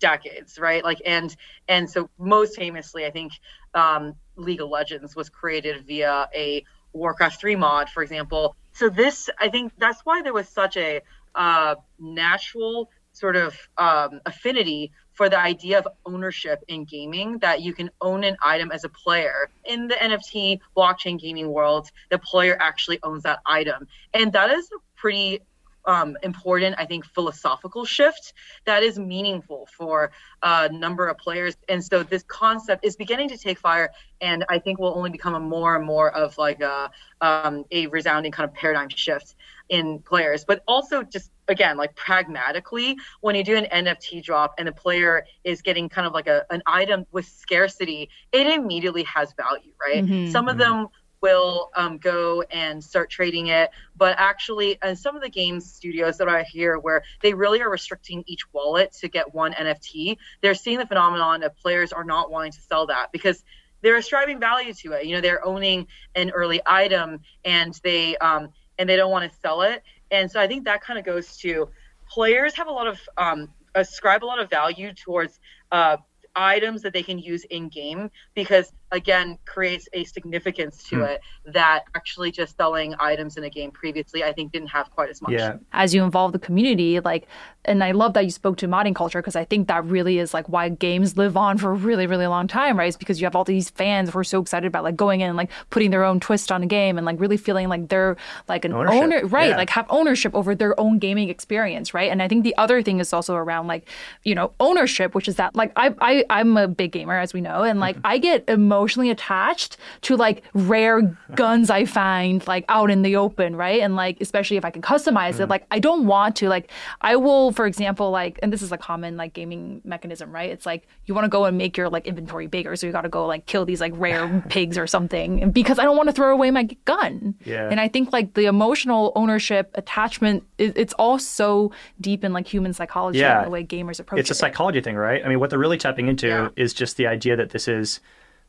decades 0.00 0.58
right 0.58 0.84
like 0.84 1.00
and 1.06 1.34
and 1.68 1.88
so 1.88 2.10
most 2.18 2.56
famously 2.56 3.06
i 3.06 3.10
think 3.10 3.32
um, 3.74 4.14
League 4.36 4.60
of 4.60 4.68
Legends 4.68 5.14
was 5.14 5.28
created 5.28 5.86
via 5.86 6.28
a 6.34 6.64
Warcraft 6.92 7.40
3 7.40 7.56
mod, 7.56 7.88
for 7.88 8.02
example. 8.02 8.56
So 8.72 8.88
this, 8.88 9.28
I 9.38 9.48
think, 9.48 9.72
that's 9.78 10.00
why 10.04 10.22
there 10.22 10.32
was 10.32 10.48
such 10.48 10.76
a 10.76 11.00
uh, 11.34 11.76
natural 11.98 12.90
sort 13.12 13.36
of 13.36 13.56
um, 13.78 14.20
affinity 14.26 14.92
for 15.12 15.28
the 15.28 15.38
idea 15.38 15.78
of 15.78 15.86
ownership 16.04 16.62
in 16.66 16.84
gaming 16.84 17.38
that 17.38 17.62
you 17.62 17.72
can 17.72 17.88
own 18.00 18.24
an 18.24 18.36
item 18.42 18.72
as 18.72 18.82
a 18.82 18.88
player 18.88 19.48
in 19.64 19.86
the 19.86 19.94
nft 19.94 20.58
blockchain 20.76 21.18
gaming 21.18 21.48
world 21.48 21.88
the 22.10 22.18
player 22.18 22.58
actually 22.60 22.98
owns 23.04 23.22
that 23.22 23.38
item 23.46 23.86
and 24.12 24.32
that 24.32 24.50
is 24.50 24.68
a 24.72 24.78
pretty 24.96 25.40
um, 25.86 26.16
important, 26.22 26.76
I 26.78 26.86
think, 26.86 27.04
philosophical 27.04 27.84
shift 27.84 28.32
that 28.64 28.82
is 28.82 28.98
meaningful 28.98 29.68
for 29.76 30.10
a 30.42 30.68
number 30.70 31.08
of 31.08 31.18
players. 31.18 31.56
And 31.68 31.84
so 31.84 32.02
this 32.02 32.22
concept 32.22 32.84
is 32.84 32.96
beginning 32.96 33.28
to 33.30 33.38
take 33.38 33.58
fire, 33.58 33.90
and 34.20 34.44
I 34.48 34.58
think 34.58 34.78
will 34.78 34.96
only 34.96 35.10
become 35.10 35.34
a 35.34 35.40
more 35.40 35.76
and 35.76 35.84
more 35.84 36.10
of 36.14 36.36
like 36.38 36.60
a 36.60 36.90
um, 37.20 37.64
a 37.70 37.86
resounding 37.88 38.32
kind 38.32 38.48
of 38.48 38.54
paradigm 38.54 38.88
shift 38.88 39.36
in 39.68 39.98
players. 40.00 40.44
But 40.44 40.62
also 40.66 41.02
just 41.02 41.30
again, 41.48 41.76
like 41.76 41.94
pragmatically, 41.94 42.96
when 43.20 43.34
you 43.34 43.44
do 43.44 43.56
an 43.56 43.66
NFT 43.66 44.22
drop 44.22 44.54
and 44.58 44.68
the 44.68 44.72
player 44.72 45.26
is 45.44 45.62
getting 45.62 45.88
kind 45.88 46.06
of 46.06 46.12
like 46.12 46.26
a 46.26 46.44
an 46.50 46.62
item 46.66 47.06
with 47.12 47.26
scarcity, 47.26 48.08
it 48.32 48.46
immediately 48.46 49.04
has 49.04 49.32
value, 49.34 49.72
right? 49.80 50.04
Mm-hmm. 50.04 50.30
Some 50.30 50.48
of 50.48 50.58
them 50.58 50.88
will 51.24 51.70
um, 51.74 51.96
go 51.96 52.42
and 52.50 52.84
start 52.84 53.08
trading 53.08 53.46
it. 53.46 53.70
But 53.96 54.14
actually, 54.18 54.80
uh, 54.82 54.94
some 54.94 55.16
of 55.16 55.22
the 55.22 55.30
game 55.30 55.58
studios 55.58 56.18
that 56.18 56.28
I 56.28 56.42
hear 56.42 56.78
where 56.78 57.02
they 57.22 57.32
really 57.32 57.62
are 57.62 57.70
restricting 57.70 58.24
each 58.26 58.52
wallet 58.52 58.92
to 59.00 59.08
get 59.08 59.34
one 59.34 59.54
NFT, 59.54 60.18
they're 60.42 60.52
seeing 60.52 60.76
the 60.76 60.86
phenomenon 60.86 61.42
of 61.42 61.56
players 61.56 61.94
are 61.94 62.04
not 62.04 62.30
wanting 62.30 62.52
to 62.52 62.60
sell 62.60 62.88
that 62.88 63.10
because 63.10 63.42
they're 63.80 63.96
ascribing 63.96 64.38
value 64.38 64.74
to 64.74 64.92
it. 64.92 65.06
You 65.06 65.14
know, 65.14 65.22
they're 65.22 65.42
owning 65.42 65.86
an 66.14 66.28
early 66.28 66.60
item 66.66 67.20
and 67.42 67.72
they 67.82 68.18
um, 68.18 68.50
and 68.78 68.86
they 68.86 68.96
don't 68.96 69.10
want 69.10 69.32
to 69.32 69.38
sell 69.38 69.62
it. 69.62 69.82
And 70.10 70.30
so 70.30 70.38
I 70.38 70.46
think 70.46 70.66
that 70.66 70.82
kind 70.82 70.98
of 70.98 71.06
goes 71.06 71.38
to 71.38 71.70
players 72.06 72.54
have 72.56 72.66
a 72.66 72.72
lot 72.72 72.86
of 72.86 73.00
um, 73.16 73.48
ascribe 73.74 74.22
a 74.22 74.26
lot 74.26 74.40
of 74.40 74.50
value 74.50 74.92
towards 74.92 75.40
uh, 75.72 75.96
items 76.36 76.82
that 76.82 76.92
they 76.92 77.02
can 77.02 77.18
use 77.18 77.44
in 77.44 77.70
game 77.70 78.10
because 78.34 78.70
again 78.94 79.36
creates 79.44 79.88
a 79.92 80.04
significance 80.04 80.84
to 80.84 80.96
hmm. 80.96 81.02
it 81.02 81.20
that 81.44 81.82
actually 81.96 82.30
just 82.30 82.56
selling 82.56 82.94
items 83.00 83.36
in 83.36 83.42
a 83.42 83.50
game 83.50 83.70
previously 83.70 84.22
i 84.22 84.32
think 84.32 84.52
didn't 84.52 84.68
have 84.68 84.88
quite 84.90 85.10
as 85.10 85.20
much 85.20 85.32
yeah 85.32 85.56
as 85.72 85.92
you 85.92 86.02
involve 86.02 86.32
the 86.32 86.38
community 86.38 87.00
like 87.00 87.26
and 87.64 87.82
i 87.82 87.90
love 87.90 88.14
that 88.14 88.24
you 88.24 88.30
spoke 88.30 88.56
to 88.56 88.68
modding 88.68 88.94
culture 88.94 89.20
because 89.20 89.34
i 89.34 89.44
think 89.44 89.66
that 89.66 89.84
really 89.84 90.18
is 90.18 90.32
like 90.32 90.48
why 90.48 90.68
games 90.68 91.16
live 91.16 91.36
on 91.36 91.58
for 91.58 91.72
a 91.72 91.74
really 91.74 92.06
really 92.06 92.26
long 92.28 92.46
time 92.46 92.78
right 92.78 92.86
it's 92.86 92.96
because 92.96 93.20
you 93.20 93.26
have 93.26 93.34
all 93.34 93.44
these 93.44 93.68
fans 93.70 94.10
who 94.10 94.18
are 94.18 94.24
so 94.24 94.40
excited 94.40 94.66
about 94.66 94.84
like 94.84 94.96
going 94.96 95.20
in 95.20 95.28
and 95.28 95.36
like 95.36 95.50
putting 95.70 95.90
their 95.90 96.04
own 96.04 96.20
twist 96.20 96.52
on 96.52 96.62
a 96.62 96.66
game 96.66 96.96
and 96.96 97.04
like 97.04 97.18
really 97.18 97.36
feeling 97.36 97.68
like 97.68 97.88
they're 97.88 98.16
like 98.48 98.64
an 98.64 98.72
ownership. 98.72 99.02
owner 99.02 99.26
right 99.26 99.50
yeah. 99.50 99.56
like 99.56 99.70
have 99.70 99.86
ownership 99.90 100.32
over 100.36 100.54
their 100.54 100.78
own 100.78 101.00
gaming 101.00 101.28
experience 101.28 101.92
right 101.92 102.12
and 102.12 102.22
i 102.22 102.28
think 102.28 102.44
the 102.44 102.56
other 102.56 102.80
thing 102.80 103.00
is 103.00 103.12
also 103.12 103.34
around 103.34 103.66
like 103.66 103.88
you 104.22 104.36
know 104.36 104.52
ownership 104.60 105.16
which 105.16 105.26
is 105.26 105.34
that 105.34 105.54
like 105.56 105.72
i, 105.74 105.92
I 106.00 106.24
i'm 106.30 106.56
a 106.56 106.68
big 106.68 106.92
gamer 106.92 107.18
as 107.18 107.34
we 107.34 107.40
know 107.40 107.64
and 107.64 107.80
like 107.80 107.96
mm-hmm. 107.96 108.06
i 108.06 108.18
get 108.18 108.48
emotional 108.48 108.83
emotionally 108.84 109.08
attached 109.08 109.78
to 110.02 110.14
like 110.14 110.42
rare 110.52 111.00
guns 111.34 111.70
I 111.70 111.86
find 111.86 112.46
like 112.46 112.66
out 112.68 112.90
in 112.90 113.00
the 113.00 113.16
open, 113.16 113.56
right? 113.56 113.80
And 113.80 113.96
like 113.96 114.18
especially 114.20 114.58
if 114.58 114.64
I 114.64 114.70
can 114.70 114.82
customize 114.82 115.36
mm. 115.36 115.40
it, 115.40 115.48
like 115.48 115.64
I 115.70 115.78
don't 115.78 116.06
want 116.06 116.36
to 116.36 116.50
like 116.50 116.70
I 117.00 117.16
will, 117.16 117.50
for 117.52 117.66
example, 117.66 118.10
like 118.10 118.38
and 118.42 118.52
this 118.52 118.60
is 118.60 118.72
a 118.72 118.76
common 118.76 119.16
like 119.16 119.32
gaming 119.32 119.80
mechanism, 119.84 120.32
right? 120.32 120.50
It's 120.50 120.66
like 120.66 120.86
you 121.06 121.14
want 121.14 121.24
to 121.24 121.30
go 121.30 121.46
and 121.46 121.56
make 121.56 121.78
your 121.78 121.88
like 121.88 122.06
inventory 122.06 122.46
bigger, 122.46 122.76
so 122.76 122.86
you 122.86 122.92
got 122.92 123.02
to 123.02 123.08
go 123.08 123.24
like 123.26 123.46
kill 123.46 123.64
these 123.64 123.80
like 123.80 123.94
rare 123.96 124.44
pigs 124.50 124.76
or 124.76 124.86
something, 124.86 125.50
because 125.50 125.78
I 125.78 125.84
don't 125.84 125.96
want 125.96 126.10
to 126.10 126.14
throw 126.14 126.30
away 126.30 126.50
my 126.50 126.64
gun. 126.84 127.34
Yeah. 127.44 127.70
And 127.70 127.80
I 127.80 127.88
think 127.88 128.12
like 128.12 128.34
the 128.34 128.44
emotional 128.44 129.12
ownership 129.16 129.70
attachment, 129.76 130.44
it, 130.58 130.76
it's 130.76 130.92
all 130.94 131.18
so 131.18 131.72
deep 132.02 132.22
in 132.22 132.34
like 132.34 132.46
human 132.46 132.74
psychology 132.74 133.20
yeah. 133.20 133.44
the 133.44 133.50
way 133.50 133.64
gamers 133.64 133.98
approach 133.98 134.20
it's 134.20 134.28
it. 134.28 134.32
It's 134.32 134.38
a 134.38 134.40
psychology 134.40 134.82
thing, 134.82 134.96
right? 134.96 135.24
I 135.24 135.28
mean, 135.28 135.40
what 135.40 135.48
they're 135.48 135.58
really 135.58 135.78
tapping 135.78 136.08
into 136.08 136.28
yeah. 136.28 136.48
is 136.56 136.74
just 136.74 136.98
the 136.98 137.06
idea 137.06 137.34
that 137.36 137.50
this 137.50 137.66
is 137.66 138.00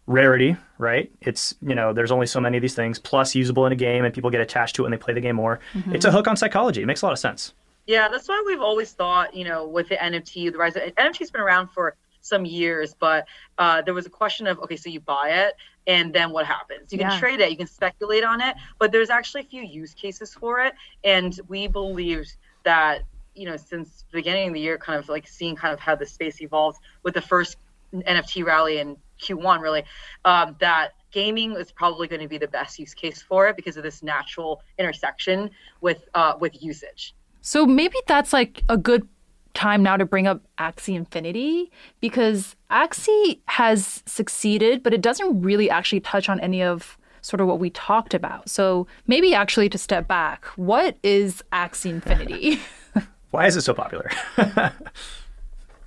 rarity, 0.07 0.55
right? 0.77 1.11
It's, 1.21 1.55
you 1.61 1.75
know, 1.75 1.93
there's 1.93 2.11
only 2.11 2.27
so 2.27 2.39
many 2.39 2.57
of 2.57 2.61
these 2.61 2.75
things, 2.75 2.99
plus 2.99 3.35
usable 3.35 3.65
in 3.65 3.71
a 3.71 3.75
game 3.75 4.05
and 4.05 4.13
people 4.13 4.29
get 4.29 4.41
attached 4.41 4.75
to 4.75 4.83
it 4.83 4.83
when 4.83 4.91
they 4.91 4.97
play 4.97 5.13
the 5.13 5.21
game 5.21 5.35
more. 5.35 5.59
Mm-hmm. 5.73 5.95
It's 5.95 6.05
a 6.05 6.11
hook 6.11 6.27
on 6.27 6.37
psychology. 6.37 6.81
It 6.81 6.85
makes 6.85 7.01
a 7.01 7.05
lot 7.05 7.11
of 7.11 7.19
sense. 7.19 7.53
Yeah, 7.87 8.07
that's 8.09 8.27
why 8.27 8.43
we've 8.45 8.61
always 8.61 8.91
thought, 8.93 9.35
you 9.35 9.45
know, 9.45 9.67
with 9.67 9.89
the 9.89 9.95
NFT, 9.95 10.51
the 10.51 10.57
rise 10.57 10.75
of 10.75 10.83
NFT's 10.83 11.31
been 11.31 11.41
around 11.41 11.69
for 11.69 11.95
some 12.21 12.45
years, 12.45 12.95
but 12.99 13.27
uh, 13.59 13.81
there 13.83 13.93
was 13.93 14.07
a 14.07 14.09
question 14.09 14.47
of, 14.47 14.59
okay, 14.59 14.75
so 14.75 14.89
you 14.89 14.99
buy 14.99 15.29
it 15.29 15.53
and 15.87 16.11
then 16.11 16.31
what 16.31 16.45
happens? 16.45 16.91
You 16.91 16.97
can 16.97 17.11
yeah. 17.11 17.19
trade 17.19 17.39
it, 17.41 17.51
you 17.51 17.57
can 17.57 17.67
speculate 17.67 18.23
on 18.23 18.41
it, 18.41 18.55
but 18.79 18.91
there's 18.91 19.11
actually 19.11 19.41
a 19.41 19.45
few 19.45 19.61
use 19.61 19.93
cases 19.93 20.33
for 20.33 20.59
it. 20.61 20.73
And 21.03 21.39
we 21.47 21.67
believed 21.67 22.35
that, 22.63 23.03
you 23.35 23.45
know, 23.45 23.57
since 23.57 24.05
the 24.11 24.17
beginning 24.17 24.47
of 24.47 24.53
the 24.55 24.59
year, 24.59 24.79
kind 24.79 24.97
of 24.97 25.07
like 25.07 25.27
seeing 25.27 25.55
kind 25.55 25.73
of 25.73 25.79
how 25.79 25.95
the 25.95 26.05
space 26.05 26.41
evolved 26.41 26.79
with 27.03 27.13
the 27.13 27.21
first 27.21 27.57
NFT 27.93 28.43
rally 28.43 28.79
in 28.79 28.97
Q1 29.21 29.61
really, 29.61 29.83
um, 30.25 30.55
that 30.59 30.91
gaming 31.11 31.53
is 31.53 31.71
probably 31.71 32.07
going 32.07 32.21
to 32.21 32.27
be 32.27 32.37
the 32.37 32.47
best 32.47 32.77
use 32.77 32.93
case 32.93 33.21
for 33.21 33.47
it 33.47 33.55
because 33.55 33.77
of 33.77 33.83
this 33.83 34.03
natural 34.03 34.61
intersection 34.77 35.49
with 35.81 36.07
uh, 36.13 36.33
with 36.39 36.61
usage. 36.61 37.15
So 37.41 37.65
maybe 37.65 37.95
that's 38.07 38.33
like 38.33 38.63
a 38.69 38.77
good 38.77 39.07
time 39.53 39.81
now 39.81 39.97
to 39.97 40.05
bring 40.05 40.27
up 40.27 40.41
Axie 40.59 40.95
Infinity 40.95 41.71
because 42.01 42.55
Axie 42.69 43.39
has 43.47 44.03
succeeded, 44.05 44.83
but 44.83 44.93
it 44.93 45.01
doesn't 45.01 45.41
really 45.41 45.69
actually 45.69 46.01
touch 46.01 46.29
on 46.29 46.39
any 46.41 46.61
of 46.61 46.97
sort 47.21 47.41
of 47.41 47.47
what 47.47 47.59
we 47.59 47.71
talked 47.71 48.13
about. 48.13 48.49
So 48.49 48.85
maybe 49.07 49.33
actually 49.33 49.69
to 49.69 49.77
step 49.77 50.07
back, 50.07 50.45
what 50.57 50.97
is 51.01 51.43
Axie 51.51 51.89
Infinity? 51.89 52.59
Why 53.31 53.47
is 53.47 53.55
it 53.55 53.61
so 53.61 53.73
popular? 53.73 54.11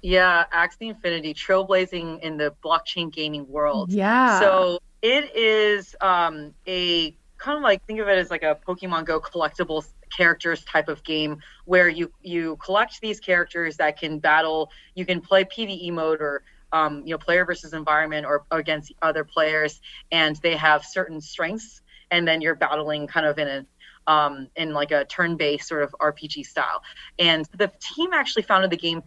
Yeah, 0.02 0.44
Axie 0.52 0.88
Infinity, 0.90 1.34
trailblazing 1.34 2.20
in 2.20 2.36
the 2.36 2.54
blockchain 2.64 3.12
gaming 3.12 3.48
world. 3.48 3.92
Yeah. 3.92 4.40
So 4.40 4.78
it 5.02 5.34
is 5.36 5.96
um, 6.00 6.54
a 6.66 7.16
kind 7.36 7.56
of 7.56 7.62
like 7.62 7.84
think 7.86 8.00
of 8.00 8.08
it 8.08 8.18
as 8.18 8.30
like 8.30 8.42
a 8.42 8.58
Pokemon 8.66 9.04
Go 9.04 9.20
collectible 9.20 9.86
characters 10.16 10.64
type 10.64 10.88
of 10.88 11.04
game 11.04 11.38
where 11.66 11.88
you 11.88 12.10
you 12.22 12.56
collect 12.56 13.00
these 13.00 13.20
characters 13.20 13.76
that 13.76 13.98
can 13.98 14.18
battle. 14.18 14.70
You 14.94 15.04
can 15.04 15.20
play 15.20 15.44
PVE 15.44 15.92
mode 15.92 16.20
or 16.20 16.42
um, 16.72 17.02
you 17.04 17.12
know 17.12 17.18
player 17.18 17.44
versus 17.44 17.72
environment 17.72 18.26
or 18.26 18.44
against 18.50 18.92
other 19.02 19.24
players, 19.24 19.80
and 20.12 20.36
they 20.36 20.56
have 20.56 20.84
certain 20.84 21.20
strengths 21.20 21.82
and 22.10 22.26
then 22.26 22.40
you're 22.40 22.54
battling 22.54 23.06
kind 23.06 23.26
of 23.26 23.38
in 23.38 23.48
a 23.48 23.66
um, 24.10 24.48
in 24.56 24.72
like 24.72 24.90
a 24.90 25.04
turn-based 25.04 25.68
sort 25.68 25.82
of 25.82 25.94
RPG 26.00 26.46
style. 26.46 26.82
And 27.18 27.46
the 27.58 27.70
team 27.78 28.14
actually 28.14 28.42
founded 28.42 28.70
the 28.70 28.78
game 28.78 29.02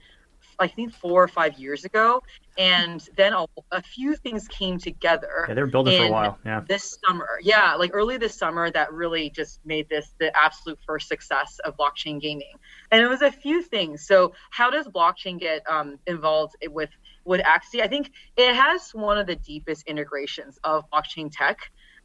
I 0.59 0.67
think 0.67 0.93
four 0.93 1.23
or 1.23 1.27
five 1.27 1.57
years 1.57 1.85
ago, 1.85 2.21
and 2.57 3.07
then 3.15 3.33
a, 3.33 3.45
a 3.71 3.81
few 3.81 4.15
things 4.15 4.47
came 4.47 4.77
together. 4.77 5.45
Yeah, 5.47 5.53
they 5.53 5.61
were 5.61 5.67
building 5.67 5.97
for 5.97 6.07
a 6.07 6.11
while. 6.11 6.37
Yeah, 6.45 6.61
this 6.67 6.97
summer, 7.05 7.27
yeah, 7.41 7.75
like 7.75 7.91
early 7.93 8.17
this 8.17 8.35
summer, 8.35 8.69
that 8.71 8.93
really 8.93 9.29
just 9.29 9.59
made 9.65 9.89
this 9.89 10.13
the 10.19 10.35
absolute 10.37 10.79
first 10.85 11.07
success 11.07 11.59
of 11.65 11.77
blockchain 11.77 12.19
gaming. 12.21 12.53
And 12.91 13.01
it 13.01 13.07
was 13.07 13.21
a 13.21 13.31
few 13.31 13.61
things. 13.61 14.05
So, 14.05 14.33
how 14.49 14.69
does 14.69 14.87
blockchain 14.87 15.39
get 15.39 15.63
um, 15.69 15.99
involved 16.07 16.55
with 16.67 16.89
with 17.25 17.41
Axie? 17.41 17.81
I 17.81 17.87
think 17.87 18.11
it 18.37 18.55
has 18.55 18.91
one 18.93 19.17
of 19.17 19.27
the 19.27 19.35
deepest 19.35 19.87
integrations 19.87 20.59
of 20.63 20.89
blockchain 20.91 21.29
tech 21.31 21.59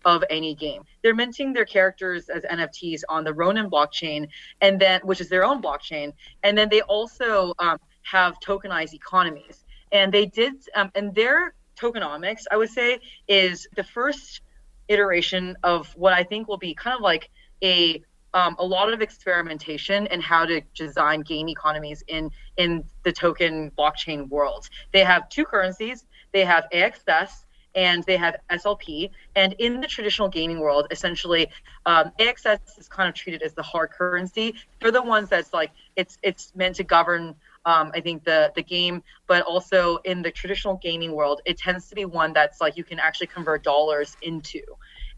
of 0.05 0.23
any 0.31 0.55
game. 0.55 0.83
They're 1.03 1.15
minting 1.15 1.53
their 1.53 1.65
characters 1.65 2.29
as 2.29 2.45
NFTs 2.45 3.03
on 3.09 3.25
the 3.25 3.35
Ronin 3.35 3.69
blockchain, 3.69 4.29
and 4.61 4.81
then 4.81 5.00
which 5.03 5.21
is 5.21 5.29
their 5.29 5.45
own 5.45 5.61
blockchain, 5.61 6.12
and 6.43 6.57
then 6.57 6.69
they 6.69 6.81
also 6.83 7.53
um, 7.59 7.79
have 8.10 8.38
tokenized 8.40 8.94
economies. 8.94 9.64
And 9.92 10.12
they 10.12 10.26
did, 10.26 10.54
um, 10.75 10.90
and 10.94 11.14
their 11.14 11.54
tokenomics, 11.78 12.44
I 12.50 12.56
would 12.56 12.70
say, 12.70 13.00
is 13.28 13.68
the 13.76 13.84
first 13.84 14.40
iteration 14.88 15.56
of 15.62 15.88
what 15.96 16.12
I 16.12 16.22
think 16.22 16.48
will 16.48 16.58
be 16.58 16.75
kind 16.75 16.94
of 16.94 17.00
like 17.02 17.30
a 17.62 18.02
um, 18.34 18.54
a 18.58 18.66
lot 18.66 18.92
of 18.92 19.00
experimentation 19.00 20.06
and 20.08 20.22
how 20.22 20.44
to 20.44 20.60
design 20.75 21.22
game 21.22 21.48
economies 21.48 22.04
in 22.08 22.30
in 22.56 22.84
the 23.02 23.12
token 23.12 23.70
blockchain 23.78 24.28
world. 24.28 24.68
They 24.92 25.04
have 25.04 25.28
two 25.28 25.44
currencies. 25.44 26.04
They 26.32 26.44
have 26.44 26.64
AXS 26.72 27.30
and 27.75 28.02
they 28.04 28.16
have 28.16 28.36
SLP. 28.50 29.10
And 29.36 29.54
in 29.54 29.80
the 29.80 29.86
traditional 29.86 30.28
gaming 30.28 30.60
world, 30.60 30.86
essentially, 30.90 31.48
um, 31.84 32.10
AXS 32.18 32.78
is 32.78 32.88
kind 32.88 33.08
of 33.08 33.14
treated 33.14 33.42
as 33.42 33.52
the 33.52 33.62
hard 33.62 33.90
currency. 33.90 34.54
They're 34.80 34.90
the 34.90 35.02
ones 35.02 35.28
that's 35.28 35.52
like 35.52 35.70
it's 35.94 36.18
it's 36.22 36.52
meant 36.56 36.76
to 36.76 36.84
govern 36.84 37.34
um, 37.66 37.90
I 37.94 38.00
think 38.00 38.25
the 38.25 38.52
the 38.54 38.62
game, 38.62 39.02
but 39.26 39.42
also 39.42 39.99
in 40.04 40.23
the 40.23 40.30
traditional 40.30 40.76
gaming 40.76 41.12
world, 41.12 41.42
it 41.44 41.58
tends 41.58 41.88
to 41.88 41.94
be 41.96 42.04
one 42.04 42.32
that's 42.32 42.61
like 42.61 42.76
you 42.76 42.85
can 42.85 43.00
actually 43.00 43.26
convert 43.26 43.64
dollars 43.64 44.16
into. 44.23 44.62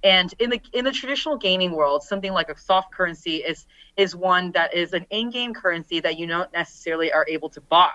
And 0.03 0.33
in 0.39 0.51
the 0.51 0.61
in 0.73 0.85
the 0.85 0.93
traditional 0.93 1.37
gaming 1.37 1.73
world, 1.73 2.03
something 2.05 2.33
like 2.33 2.49
a 2.49 2.57
soft 2.59 2.93
currency 2.95 3.37
is 3.37 3.67
is 3.97 4.15
one 4.17 4.53
that 4.53 4.73
is 4.73 4.93
an 4.93 5.05
in-game 5.11 5.53
currency 5.53 6.01
that 6.01 6.19
you 6.19 6.27
don't 6.27 6.53
necessarily 6.53 7.13
are 7.13 7.27
able 7.29 7.51
to 7.51 7.61
buy, 7.61 7.91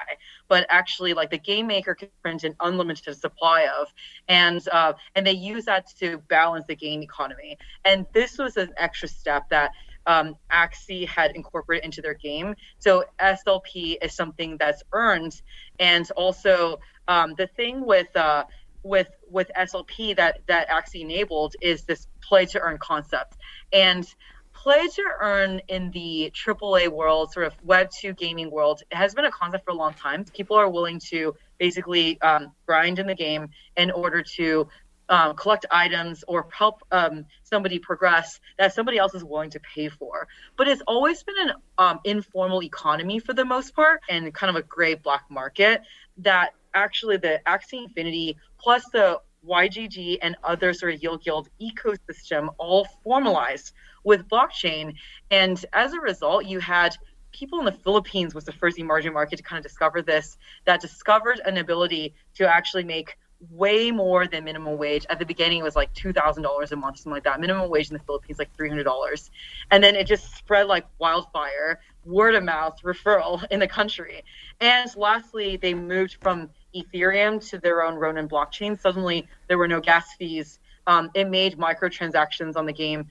but 0.50 0.66
actually 0.70 1.14
like 1.14 1.32
the 1.32 1.38
game 1.38 1.66
maker 1.66 1.96
can 1.96 2.10
print 2.22 2.44
an 2.44 2.56
unlimited 2.60 3.16
supply 3.18 3.68
of, 3.80 3.88
and 4.28 4.68
uh, 4.72 4.94
and 5.16 5.26
they 5.26 5.32
use 5.32 5.66
that 5.66 5.88
to 6.00 6.18
balance 6.30 6.68
the 6.68 6.76
game 6.76 7.02
economy. 7.02 7.58
And 7.86 8.06
this 8.14 8.38
was 8.38 8.58
an 8.58 8.74
extra 8.78 9.08
step 9.08 9.50
that 9.50 9.72
um, 10.06 10.36
Axie 10.52 11.08
had 11.08 11.36
incorporated 11.36 11.86
into 11.86 12.02
their 12.02 12.14
game. 12.14 12.56
So 12.80 13.06
SLP 13.20 13.98
is 14.02 14.14
something 14.16 14.58
that's 14.58 14.84
earned, 14.92 15.42
and 15.80 16.10
also 16.12 16.80
um, 17.08 17.36
the 17.38 17.48
thing 17.48 17.86
with 17.86 18.16
uh, 18.16 18.46
with 18.84 19.10
with 19.30 19.50
SLP 19.58 20.16
that 20.18 20.40
that 20.48 20.70
Axie 20.70 21.02
enabled 21.02 21.56
is 21.62 21.84
this 21.84 22.08
play 22.22 22.46
to 22.48 22.60
earn 22.60 22.78
concept, 22.78 23.38
and 23.72 24.06
play 24.54 24.88
to 24.88 25.04
earn 25.20 25.62
in 25.68 25.92
the 25.92 26.32
AAA 26.34 26.88
world, 26.88 27.32
sort 27.32 27.46
of 27.48 27.56
Web 27.64 27.90
two 27.90 28.14
gaming 28.14 28.52
world, 28.52 28.82
has 28.92 29.14
been 29.14 29.26
a 29.26 29.32
concept 29.32 29.66
for 29.66 29.72
a 29.72 29.76
long 29.76 29.94
time. 29.94 30.24
People 30.26 30.58
are 30.58 30.70
willing 30.70 31.00
to 31.10 31.36
basically 31.58 32.22
um, 32.22 32.52
grind 32.66 33.00
in 33.00 33.08
the 33.08 33.16
game 33.16 33.50
in 33.78 33.92
order 33.92 34.22
to 34.22 34.68
um, 35.10 35.36
collect 35.36 35.66
items 35.72 36.24
or 36.28 36.48
help 36.52 36.82
um, 36.92 37.26
somebody 37.44 37.80
progress 37.80 38.40
that 38.58 38.74
somebody 38.74 38.98
else 38.98 39.14
is 39.14 39.24
willing 39.24 39.50
to 39.52 39.60
pay 39.60 39.90
for. 39.90 40.28
But 40.58 40.68
it's 40.68 40.82
always 40.88 41.24
been 41.24 41.50
an 41.50 41.52
um, 41.78 42.00
informal 42.04 42.64
economy 42.64 43.20
for 43.20 43.34
the 43.34 43.46
most 43.46 43.76
part 43.76 44.02
and 44.10 44.34
kind 44.34 44.50
of 44.50 44.56
a 44.56 44.66
gray 44.66 44.96
black 44.96 45.26
market 45.30 45.82
that 46.18 46.52
actually 46.74 47.18
the 47.18 47.42
Axie 47.46 47.84
Infinity 47.84 48.38
plus 48.58 48.84
the 48.92 49.20
YGG 49.48 50.20
and 50.22 50.36
other 50.44 50.74
sort 50.74 50.94
of 50.94 51.04
Yield 51.04 51.24
Guild 51.24 51.50
ecosystem 51.62 52.50
all 52.58 52.88
formalized 53.04 53.74
with 54.04 54.28
blockchain. 54.30 54.96
And 55.32 55.64
as 55.74 55.94
a 55.94 56.00
result, 56.00 56.46
you 56.46 56.60
had 56.60 56.96
people 57.32 57.60
in 57.60 57.66
the 57.66 57.72
Philippines 57.72 58.34
was 58.34 58.46
the 58.46 58.54
first 58.54 58.80
emerging 58.80 59.12
market 59.12 59.38
to 59.38 59.44
kind 59.44 59.58
of 59.58 59.64
discover 59.64 60.02
this, 60.02 60.38
that 60.66 60.80
discovered 60.80 61.42
an 61.46 61.58
ability 61.58 62.14
to 62.36 62.48
actually 62.48 62.84
make 62.84 63.18
way 63.52 63.92
more 63.92 64.28
than 64.28 64.44
minimum 64.44 64.78
wage. 64.78 65.06
At 65.10 65.20
the 65.20 65.26
beginning, 65.26 65.60
it 65.60 65.64
was 65.64 65.76
like 65.76 65.94
two 65.94 66.14
thousand 66.14 66.44
dollars 66.44 66.72
a 66.72 66.76
month, 66.76 66.98
something 66.98 67.14
like 67.14 67.24
that. 67.24 67.40
Minimum 67.40 67.70
wage 67.70 67.90
in 67.90 67.94
the 67.94 68.04
Philippines 68.04 68.40
like 68.40 68.54
three 68.56 68.70
hundred 68.70 68.84
dollars, 68.84 69.32
and 69.72 69.84
then 69.84 69.96
it 69.96 70.08
just 70.08 70.36
spread 70.36 70.68
like 70.68 70.86
wildfire, 71.00 71.80
word 72.06 72.36
of 72.36 72.44
mouth 72.44 72.80
referral 72.84 73.44
in 73.52 73.60
the 73.60 73.68
country. 73.68 74.24
And 74.62 74.90
lastly, 74.96 75.58
they 75.58 75.74
moved 75.74 76.18
from 76.22 76.50
Ethereum 76.76 77.48
to 77.50 77.60
their 77.60 77.84
own 77.84 77.96
Ronin 77.96 78.28
blockchain. 78.28 78.80
Suddenly, 78.80 79.28
there 79.48 79.58
were 79.58 79.68
no 79.68 79.80
gas 79.80 80.16
fees. 80.16 80.60
Um, 80.88 81.12
it 81.14 81.30
made 81.30 81.58
microtransactions 81.58 82.56
on 82.56 82.66
the 82.66 82.74
game 82.74 83.08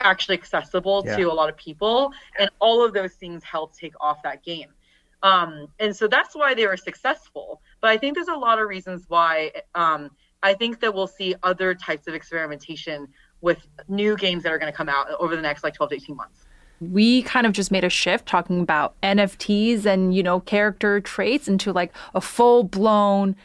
actually 0.00 0.36
accessible 0.36 1.02
yeah. 1.06 1.16
to 1.16 1.22
a 1.24 1.32
lot 1.32 1.48
of 1.48 1.56
people, 1.56 2.12
and 2.38 2.50
all 2.58 2.84
of 2.84 2.92
those 2.92 3.12
things 3.14 3.44
helped 3.44 3.78
take 3.78 3.94
off 4.00 4.22
that 4.22 4.42
game. 4.42 4.68
Um, 5.24 5.66
and 5.80 5.96
so 5.96 6.06
that's 6.06 6.36
why 6.36 6.54
they 6.54 6.66
were 6.66 6.76
successful. 6.76 7.60
But 7.80 7.90
I 7.90 7.96
think 7.96 8.14
there's 8.14 8.28
a 8.28 8.36
lot 8.36 8.60
of 8.60 8.68
reasons 8.68 9.06
why 9.08 9.50
um, 9.74 10.10
I 10.42 10.54
think 10.54 10.80
that 10.80 10.94
we'll 10.94 11.08
see 11.08 11.34
other 11.42 11.74
types 11.74 12.06
of 12.06 12.14
experimentation 12.14 13.08
with 13.40 13.66
new 13.88 14.16
games 14.16 14.44
that 14.44 14.52
are 14.52 14.58
going 14.58 14.70
to 14.70 14.76
come 14.76 14.88
out 14.88 15.08
over 15.18 15.34
the 15.34 15.42
next 15.42 15.64
like 15.64 15.74
12 15.74 15.90
to 15.90 15.96
18 15.96 16.16
months 16.16 16.46
we 16.80 17.22
kind 17.22 17.46
of 17.46 17.52
just 17.52 17.70
made 17.70 17.84
a 17.84 17.88
shift 17.88 18.26
talking 18.26 18.60
about 18.60 19.00
NFTs 19.02 19.86
and 19.86 20.14
you 20.14 20.22
know 20.22 20.40
character 20.40 21.00
traits 21.00 21.48
into 21.48 21.72
like 21.72 21.94
a 22.14 22.20
full 22.20 22.64
blown 22.64 23.36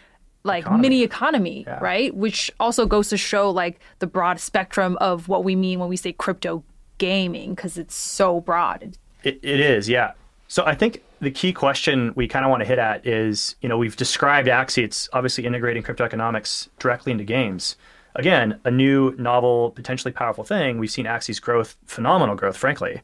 like 0.43 0.63
economy. 0.63 0.81
mini 0.81 1.03
economy, 1.03 1.63
yeah. 1.67 1.79
right? 1.79 2.15
Which 2.15 2.51
also 2.59 2.85
goes 2.85 3.09
to 3.09 3.17
show 3.17 3.49
like 3.49 3.79
the 3.99 4.07
broad 4.07 4.39
spectrum 4.39 4.97
of 4.99 5.27
what 5.27 5.43
we 5.43 5.55
mean 5.55 5.79
when 5.79 5.89
we 5.89 5.97
say 5.97 6.13
crypto 6.13 6.63
gaming 6.97 7.55
because 7.55 7.77
it's 7.77 7.95
so 7.95 8.41
broad. 8.41 8.97
It, 9.23 9.39
it 9.43 9.59
is, 9.59 9.89
yeah. 9.89 10.13
So 10.47 10.65
I 10.65 10.75
think 10.75 11.03
the 11.21 11.31
key 11.31 11.53
question 11.53 12.13
we 12.15 12.27
kind 12.27 12.45
of 12.45 12.49
want 12.49 12.61
to 12.61 12.67
hit 12.67 12.79
at 12.79 13.05
is, 13.05 13.55
you 13.61 13.69
know, 13.69 13.77
we've 13.77 13.95
described 13.95 14.47
Axie. 14.47 14.83
It's 14.83 15.09
obviously 15.13 15.45
integrating 15.45 15.83
crypto 15.83 16.03
economics 16.03 16.69
directly 16.79 17.11
into 17.11 17.23
games. 17.23 17.75
Again, 18.15 18.59
a 18.63 18.71
new, 18.71 19.15
novel, 19.17 19.71
potentially 19.71 20.11
powerful 20.11 20.43
thing. 20.43 20.77
We've 20.79 20.91
seen 20.91 21.05
Axie's 21.05 21.39
growth, 21.39 21.75
phenomenal 21.85 22.35
growth, 22.35 22.57
frankly. 22.57 23.01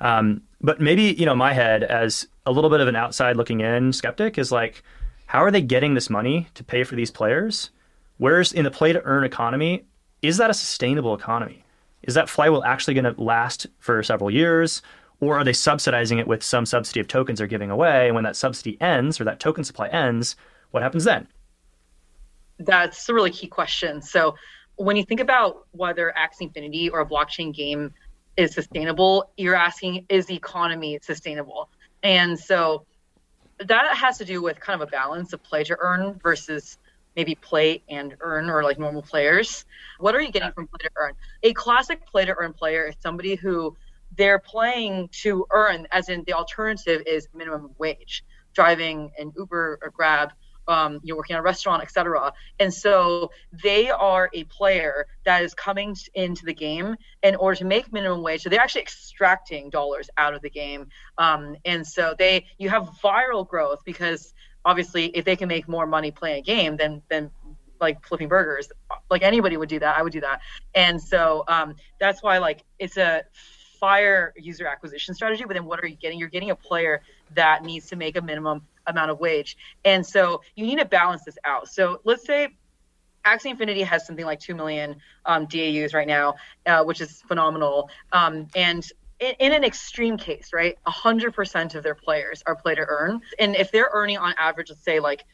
Um, 0.00 0.42
but 0.60 0.80
maybe, 0.80 1.14
you 1.14 1.26
know, 1.26 1.34
my 1.34 1.52
head 1.52 1.82
as 1.82 2.26
a 2.46 2.52
little 2.52 2.70
bit 2.70 2.80
of 2.80 2.88
an 2.88 2.96
outside 2.96 3.36
looking 3.36 3.60
in 3.60 3.92
skeptic 3.92 4.38
is 4.38 4.50
like, 4.50 4.82
how 5.26 5.40
are 5.40 5.50
they 5.50 5.60
getting 5.60 5.94
this 5.94 6.08
money 6.08 6.48
to 6.54 6.64
pay 6.64 6.84
for 6.84 6.96
these 6.96 7.10
players? 7.10 7.70
Where's 8.16 8.52
in 8.52 8.64
the 8.64 8.70
play 8.70 8.92
to 8.92 9.02
earn 9.02 9.24
economy? 9.24 9.84
Is 10.22 10.38
that 10.38 10.50
a 10.50 10.54
sustainable 10.54 11.14
economy? 11.14 11.64
Is 12.02 12.14
that 12.14 12.28
flywheel 12.28 12.62
actually 12.64 12.94
going 12.94 13.12
to 13.12 13.20
last 13.20 13.66
for 13.78 14.02
several 14.02 14.30
years? 14.30 14.82
Or 15.20 15.36
are 15.36 15.44
they 15.44 15.52
subsidizing 15.52 16.18
it 16.18 16.28
with 16.28 16.42
some 16.42 16.64
subsidy 16.64 17.00
of 17.00 17.08
tokens 17.08 17.38
they're 17.38 17.48
giving 17.48 17.70
away? 17.70 18.06
And 18.06 18.14
when 18.14 18.24
that 18.24 18.36
subsidy 18.36 18.80
ends 18.80 19.20
or 19.20 19.24
that 19.24 19.40
token 19.40 19.64
supply 19.64 19.88
ends, 19.88 20.36
what 20.70 20.82
happens 20.82 21.04
then? 21.04 21.26
That's 22.58 23.08
a 23.08 23.14
really 23.14 23.30
key 23.30 23.48
question. 23.48 24.00
So 24.00 24.36
when 24.76 24.96
you 24.96 25.04
think 25.04 25.20
about 25.20 25.66
whether 25.72 26.14
Axie 26.16 26.42
Infinity 26.42 26.88
or 26.88 27.00
a 27.00 27.06
blockchain 27.06 27.52
game 27.54 27.92
is 28.36 28.54
sustainable, 28.54 29.30
you're 29.36 29.56
asking, 29.56 30.06
is 30.08 30.26
the 30.26 30.36
economy 30.36 30.98
sustainable? 31.02 31.68
And 32.04 32.38
so 32.38 32.84
that 33.58 33.96
has 33.96 34.18
to 34.18 34.24
do 34.24 34.40
with 34.40 34.60
kind 34.60 34.80
of 34.80 34.86
a 34.86 34.90
balance 34.90 35.32
of 35.32 35.42
play 35.42 35.64
to 35.64 35.76
earn 35.80 36.14
versus 36.22 36.78
maybe 37.16 37.34
play 37.34 37.82
and 37.88 38.14
earn 38.20 38.48
or 38.48 38.62
like 38.62 38.78
normal 38.78 39.02
players. 39.02 39.64
What 39.98 40.14
are 40.14 40.20
you 40.20 40.30
getting 40.30 40.52
from 40.52 40.68
play 40.68 40.78
to 40.84 40.90
earn? 40.94 41.14
A 41.42 41.52
classic 41.54 42.06
play 42.06 42.24
to 42.24 42.34
earn 42.36 42.52
player 42.52 42.84
is 42.84 42.94
somebody 43.00 43.34
who 43.34 43.76
they're 44.18 44.38
playing 44.38 45.08
to 45.22 45.46
earn, 45.50 45.86
as 45.92 46.10
in 46.10 46.24
the 46.26 46.34
alternative 46.34 47.02
is 47.06 47.28
minimum 47.32 47.70
wage, 47.78 48.24
driving 48.52 49.10
an 49.18 49.32
Uber 49.36 49.78
or 49.80 49.90
Grab, 49.90 50.32
um, 50.68 51.00
you're 51.02 51.16
working 51.16 51.34
at 51.34 51.40
a 51.40 51.42
restaurant, 51.42 51.82
etc. 51.82 52.32
And 52.60 52.72
so 52.72 53.30
they 53.64 53.88
are 53.88 54.28
a 54.34 54.44
player 54.44 55.06
that 55.24 55.42
is 55.42 55.54
coming 55.54 55.96
into 56.14 56.44
the 56.44 56.52
game 56.52 56.96
in 57.22 57.36
order 57.36 57.56
to 57.56 57.64
make 57.64 57.90
minimum 57.92 58.22
wage. 58.22 58.42
So 58.42 58.50
they're 58.50 58.60
actually 58.60 58.82
extracting 58.82 59.70
dollars 59.70 60.10
out 60.18 60.34
of 60.34 60.42
the 60.42 60.50
game. 60.50 60.88
Um, 61.16 61.56
and 61.64 61.86
so 61.86 62.14
they 62.18 62.46
you 62.58 62.68
have 62.68 62.90
viral 63.02 63.48
growth 63.48 63.80
because 63.84 64.34
obviously 64.64 65.06
if 65.06 65.24
they 65.24 65.36
can 65.36 65.48
make 65.48 65.68
more 65.68 65.86
money 65.86 66.10
playing 66.10 66.40
a 66.40 66.42
game, 66.42 66.76
then 66.76 67.02
then 67.08 67.30
like 67.80 68.04
flipping 68.06 68.28
burgers, 68.28 68.70
like 69.08 69.22
anybody 69.22 69.56
would 69.56 69.68
do 69.68 69.78
that. 69.78 69.96
I 69.96 70.02
would 70.02 70.12
do 70.12 70.20
that. 70.20 70.40
And 70.74 71.00
so 71.00 71.44
um, 71.48 71.76
that's 71.98 72.22
why 72.22 72.38
like 72.38 72.64
it's 72.78 72.96
a 72.96 73.22
fire 73.78 74.32
user 74.36 74.66
acquisition 74.66 75.14
strategy, 75.14 75.44
but 75.44 75.54
then 75.54 75.64
what 75.64 75.80
are 75.82 75.86
you 75.86 75.96
getting? 75.96 76.18
You're 76.18 76.28
getting 76.28 76.50
a 76.50 76.56
player 76.56 77.02
that 77.34 77.64
needs 77.64 77.86
to 77.88 77.96
make 77.96 78.16
a 78.16 78.22
minimum 78.22 78.62
amount 78.86 79.10
of 79.10 79.20
wage. 79.20 79.56
And 79.84 80.04
so 80.04 80.42
you 80.56 80.66
need 80.66 80.78
to 80.78 80.84
balance 80.84 81.24
this 81.24 81.38
out. 81.44 81.68
So 81.68 82.00
let's 82.04 82.24
say 82.26 82.48
Axie 83.24 83.50
Infinity 83.50 83.82
has 83.82 84.06
something 84.06 84.24
like 84.24 84.40
2 84.40 84.54
million 84.54 84.96
um, 85.26 85.46
DAUs 85.46 85.92
right 85.92 86.06
now, 86.06 86.34
uh, 86.66 86.82
which 86.84 87.00
is 87.00 87.22
phenomenal. 87.28 87.90
Um, 88.12 88.48
and 88.54 88.84
in, 89.20 89.34
in, 89.38 89.52
an 89.52 89.64
extreme 89.64 90.16
case, 90.16 90.50
right, 90.52 90.78
100% 90.86 91.74
of 91.74 91.82
their 91.82 91.94
players 91.94 92.42
are 92.46 92.54
play 92.54 92.74
to 92.74 92.84
earn. 92.86 93.20
And 93.38 93.56
if 93.56 93.70
they're 93.70 93.90
earning 93.92 94.18
on 94.18 94.34
average, 94.38 94.70
let's 94.70 94.82
say 94.82 95.00
like 95.00 95.24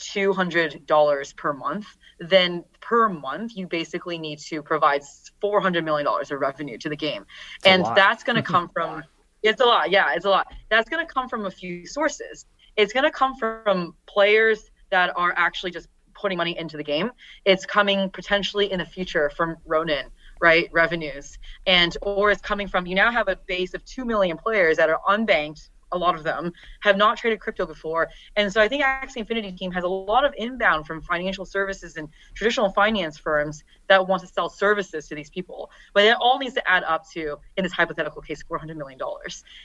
$200 0.00 1.36
per 1.36 1.52
month, 1.52 1.86
then 2.18 2.64
per 2.80 3.08
month 3.08 3.56
you 3.56 3.66
basically 3.66 4.18
need 4.18 4.38
to 4.38 4.62
provide 4.62 5.02
$400 5.42 5.84
million 5.84 6.06
of 6.06 6.30
revenue 6.40 6.78
to 6.78 6.88
the 6.88 6.96
game. 6.96 7.24
It's 7.56 7.66
and 7.66 7.84
that's 7.96 8.24
going 8.24 8.36
to 8.42 8.42
come 8.42 8.68
from, 8.68 9.04
it's 9.42 9.60
a 9.60 9.64
lot. 9.64 9.90
Yeah, 9.90 10.14
it's 10.14 10.24
a 10.24 10.30
lot. 10.30 10.48
That's 10.70 10.88
going 10.88 11.06
to 11.06 11.12
come 11.12 11.28
from 11.28 11.46
a 11.46 11.50
few 11.50 11.86
sources. 11.86 12.46
It's 12.76 12.92
going 12.92 13.04
to 13.04 13.10
come 13.10 13.36
from 13.36 13.94
players 14.06 14.70
that 14.90 15.12
are 15.16 15.32
actually 15.36 15.70
just 15.70 15.88
putting 16.14 16.38
money 16.38 16.58
into 16.58 16.76
the 16.76 16.84
game. 16.84 17.10
It's 17.44 17.64
coming 17.64 18.10
potentially 18.10 18.70
in 18.70 18.78
the 18.78 18.84
future 18.84 19.30
from 19.30 19.56
Ronin, 19.64 20.06
right? 20.40 20.68
Revenues. 20.72 21.38
And 21.66 21.96
or 22.02 22.30
it's 22.30 22.42
coming 22.42 22.68
from 22.68 22.86
you 22.86 22.94
now 22.94 23.10
have 23.10 23.28
a 23.28 23.36
base 23.46 23.74
of 23.74 23.84
2 23.84 24.04
million 24.04 24.36
players 24.36 24.76
that 24.76 24.90
are 24.90 25.00
unbanked 25.08 25.68
a 25.92 25.98
lot 25.98 26.14
of 26.14 26.22
them 26.22 26.52
have 26.80 26.96
not 26.96 27.18
traded 27.18 27.40
crypto 27.40 27.66
before. 27.66 28.08
And 28.36 28.52
so 28.52 28.60
I 28.60 28.68
think 28.68 28.82
Axie 28.82 29.18
Infinity 29.18 29.52
team 29.52 29.72
has 29.72 29.84
a 29.84 29.88
lot 29.88 30.24
of 30.24 30.34
inbound 30.36 30.86
from 30.86 31.00
financial 31.02 31.44
services 31.44 31.96
and 31.96 32.08
traditional 32.34 32.70
finance 32.70 33.18
firms 33.18 33.64
that 33.88 34.06
want 34.06 34.22
to 34.22 34.28
sell 34.28 34.48
services 34.48 35.08
to 35.08 35.14
these 35.14 35.30
people. 35.30 35.70
But 35.94 36.04
it 36.04 36.16
all 36.20 36.38
needs 36.38 36.54
to 36.54 36.70
add 36.70 36.84
up 36.84 37.08
to, 37.10 37.38
in 37.56 37.64
this 37.64 37.72
hypothetical 37.72 38.22
case, 38.22 38.42
$400 38.42 38.76
million. 38.76 38.98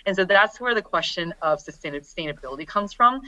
And 0.06 0.16
so 0.16 0.26
that's 0.26 0.60
where 0.60 0.74
the 0.74 0.82
question 0.82 1.34
of 1.42 1.60
sustainability 1.60 2.68
comes 2.68 2.94
from. 2.94 3.22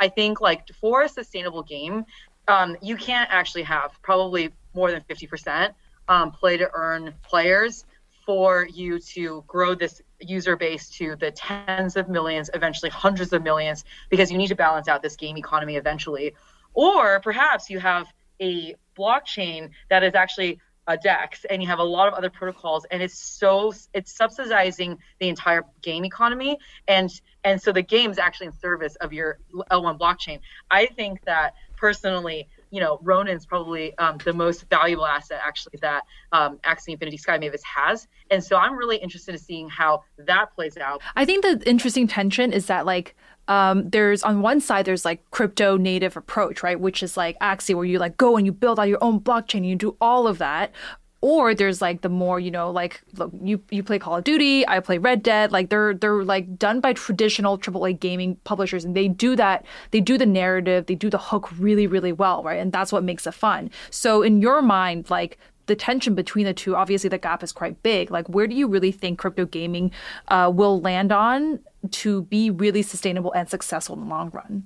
I 0.00 0.08
think 0.08 0.40
like 0.40 0.68
for 0.80 1.02
a 1.02 1.08
sustainable 1.08 1.62
game, 1.62 2.04
um, 2.46 2.76
you 2.80 2.96
can't 2.96 3.28
actually 3.30 3.64
have 3.64 3.92
probably 4.02 4.50
more 4.74 4.90
than 4.90 5.02
50% 5.02 5.72
um, 6.08 6.30
play 6.30 6.56
to 6.56 6.70
earn 6.72 7.14
players 7.22 7.84
for 8.28 8.66
you 8.70 8.98
to 8.98 9.42
grow 9.46 9.74
this 9.74 10.02
user 10.20 10.54
base 10.54 10.90
to 10.90 11.16
the 11.16 11.30
tens 11.30 11.96
of 11.96 12.10
millions, 12.10 12.50
eventually 12.52 12.90
hundreds 12.90 13.32
of 13.32 13.42
millions, 13.42 13.86
because 14.10 14.30
you 14.30 14.36
need 14.36 14.48
to 14.48 14.54
balance 14.54 14.86
out 14.86 15.02
this 15.02 15.16
game 15.16 15.38
economy 15.38 15.76
eventually. 15.76 16.34
Or 16.74 17.20
perhaps 17.20 17.70
you 17.70 17.78
have 17.78 18.06
a 18.38 18.74
blockchain 18.98 19.70
that 19.88 20.04
is 20.04 20.14
actually 20.14 20.60
a 20.86 20.98
DEX 20.98 21.46
and 21.46 21.62
you 21.62 21.68
have 21.68 21.78
a 21.78 21.84
lot 21.84 22.06
of 22.06 22.12
other 22.12 22.28
protocols 22.28 22.84
and 22.90 23.02
it's 23.02 23.18
so 23.18 23.72
it's 23.94 24.14
subsidizing 24.14 24.98
the 25.20 25.28
entire 25.28 25.62
game 25.82 26.04
economy 26.04 26.58
and 26.86 27.10
and 27.44 27.60
so 27.60 27.72
the 27.72 27.82
game 27.82 28.10
is 28.10 28.18
actually 28.18 28.46
in 28.46 28.52
service 28.58 28.96
of 28.96 29.12
your 29.12 29.38
L1 29.70 29.98
blockchain. 29.98 30.40
I 30.70 30.86
think 30.86 31.24
that 31.24 31.54
personally 31.76 32.48
you 32.70 32.80
know, 32.80 32.98
Ronin's 33.02 33.46
probably 33.46 33.96
um, 33.98 34.18
the 34.24 34.32
most 34.32 34.68
valuable 34.68 35.06
asset 35.06 35.40
actually 35.44 35.78
that 35.80 36.02
um, 36.32 36.58
Axie 36.64 36.92
Infinity 36.92 37.16
Sky 37.16 37.38
Mavis 37.38 37.62
has. 37.62 38.08
And 38.30 38.42
so 38.42 38.56
I'm 38.56 38.76
really 38.76 38.96
interested 38.96 39.34
in 39.34 39.40
seeing 39.40 39.68
how 39.68 40.02
that 40.18 40.54
plays 40.54 40.76
out. 40.76 41.00
I 41.16 41.24
think 41.24 41.42
the 41.42 41.62
interesting 41.68 42.06
tension 42.06 42.52
is 42.52 42.66
that 42.66 42.86
like 42.86 43.14
um, 43.48 43.88
there's 43.88 44.22
on 44.22 44.42
one 44.42 44.60
side 44.60 44.84
there's 44.84 45.04
like 45.04 45.28
crypto 45.30 45.76
native 45.76 46.16
approach, 46.16 46.62
right, 46.62 46.78
which 46.78 47.02
is 47.02 47.16
like 47.16 47.38
Axie 47.40 47.74
where 47.74 47.84
you 47.84 47.98
like 47.98 48.16
go 48.16 48.36
and 48.36 48.44
you 48.44 48.52
build 48.52 48.78
out 48.78 48.88
your 48.88 49.02
own 49.02 49.20
blockchain 49.20 49.58
and 49.58 49.66
you 49.66 49.76
do 49.76 49.96
all 50.00 50.28
of 50.28 50.38
that 50.38 50.72
or 51.20 51.54
there's 51.54 51.80
like 51.82 52.00
the 52.02 52.08
more 52.08 52.38
you 52.38 52.50
know 52.50 52.70
like 52.70 53.00
look 53.16 53.32
you 53.42 53.60
you 53.70 53.82
play 53.82 53.98
call 53.98 54.16
of 54.16 54.24
duty 54.24 54.66
i 54.68 54.78
play 54.80 54.98
red 54.98 55.22
dead 55.22 55.50
like 55.50 55.68
they're 55.68 55.94
they're 55.94 56.22
like 56.24 56.58
done 56.58 56.80
by 56.80 56.92
traditional 56.92 57.58
aaa 57.58 57.98
gaming 57.98 58.36
publishers 58.44 58.84
and 58.84 58.94
they 58.94 59.08
do 59.08 59.34
that 59.34 59.64
they 59.90 60.00
do 60.00 60.16
the 60.16 60.26
narrative 60.26 60.86
they 60.86 60.94
do 60.94 61.10
the 61.10 61.18
hook 61.18 61.50
really 61.58 61.86
really 61.86 62.12
well 62.12 62.38
right? 62.42 62.60
And 62.60 62.72
that's 62.72 62.92
what 62.92 63.04
makes 63.04 63.26
it 63.26 63.34
fun. 63.34 63.70
So 63.90 64.22
in 64.22 64.40
your 64.40 64.62
mind 64.62 65.10
like 65.10 65.38
the 65.66 65.76
tension 65.76 66.14
between 66.14 66.46
the 66.46 66.54
two 66.54 66.74
obviously 66.74 67.08
the 67.08 67.18
gap 67.18 67.42
is 67.42 67.52
quite 67.52 67.82
big. 67.82 68.10
Like 68.10 68.28
where 68.28 68.46
do 68.46 68.54
you 68.54 68.66
really 68.66 68.92
think 68.92 69.18
crypto 69.18 69.44
gaming 69.44 69.90
uh, 70.28 70.50
will 70.54 70.80
land 70.80 71.12
on 71.12 71.60
to 71.90 72.22
be 72.22 72.50
really 72.50 72.82
sustainable 72.82 73.32
and 73.32 73.48
successful 73.48 73.94
in 73.96 74.02
the 74.02 74.08
long 74.08 74.30
run 74.30 74.64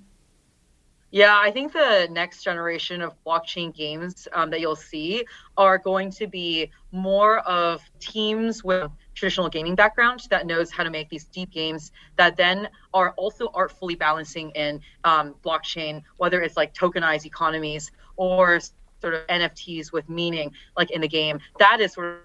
yeah, 1.13 1.39
I 1.39 1.51
think 1.51 1.75
the 1.75 2.09
next 2.11 2.43
generation 2.43 3.03
of 3.03 3.13
blockchain 3.23 3.75
games 3.75 4.27
um, 4.33 4.49
that 4.49 4.61
you'll 4.61 4.75
see 4.75 5.27
are 5.59 5.77
going 5.77 6.11
to 6.13 6.27
be 6.27 6.71
more 6.91 7.41
of 7.41 7.83
teams 8.01 8.65
with 8.65 8.91
traditional 9.15 9.51
gaming 9.51 9.75
background 9.75 10.27
that 10.31 10.47
knows 10.47 10.71
how 10.71 10.83
to 10.83 10.89
make 10.89 11.11
these 11.11 11.25
deep 11.25 11.51
games 11.51 11.93
that 12.17 12.39
then 12.39 12.67
are 12.95 13.11
also 13.19 13.51
artfully 13.53 13.95
balancing 13.95 14.53
in 14.53 14.81
um, 15.05 15.35
blockchain, 15.45 16.03
whether 16.17 16.41
it's 16.41 16.57
like 16.57 16.73
tokenized 16.73 17.27
economies 17.27 17.91
or 18.17 18.59
sort 19.03 19.13
of 19.13 19.27
NFTs 19.27 19.93
with 19.93 20.09
meaning, 20.09 20.51
like 20.79 20.91
in 20.91 21.03
the 21.03 21.09
game. 21.09 21.41
That 21.59 21.83
is 21.83 21.93
sort 21.93 22.23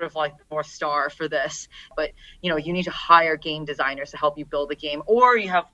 of 0.00 0.14
like 0.14 0.38
the 0.38 0.44
North 0.50 0.66
Star 0.66 1.10
for 1.10 1.28
this. 1.28 1.68
But 1.94 2.12
you 2.40 2.50
know, 2.50 2.56
you 2.56 2.72
need 2.72 2.84
to 2.84 2.90
hire 2.90 3.36
game 3.36 3.66
designers 3.66 4.12
to 4.12 4.16
help 4.16 4.38
you 4.38 4.46
build 4.46 4.72
a 4.72 4.76
game, 4.76 5.02
or 5.06 5.36
you 5.36 5.50
have 5.50 5.66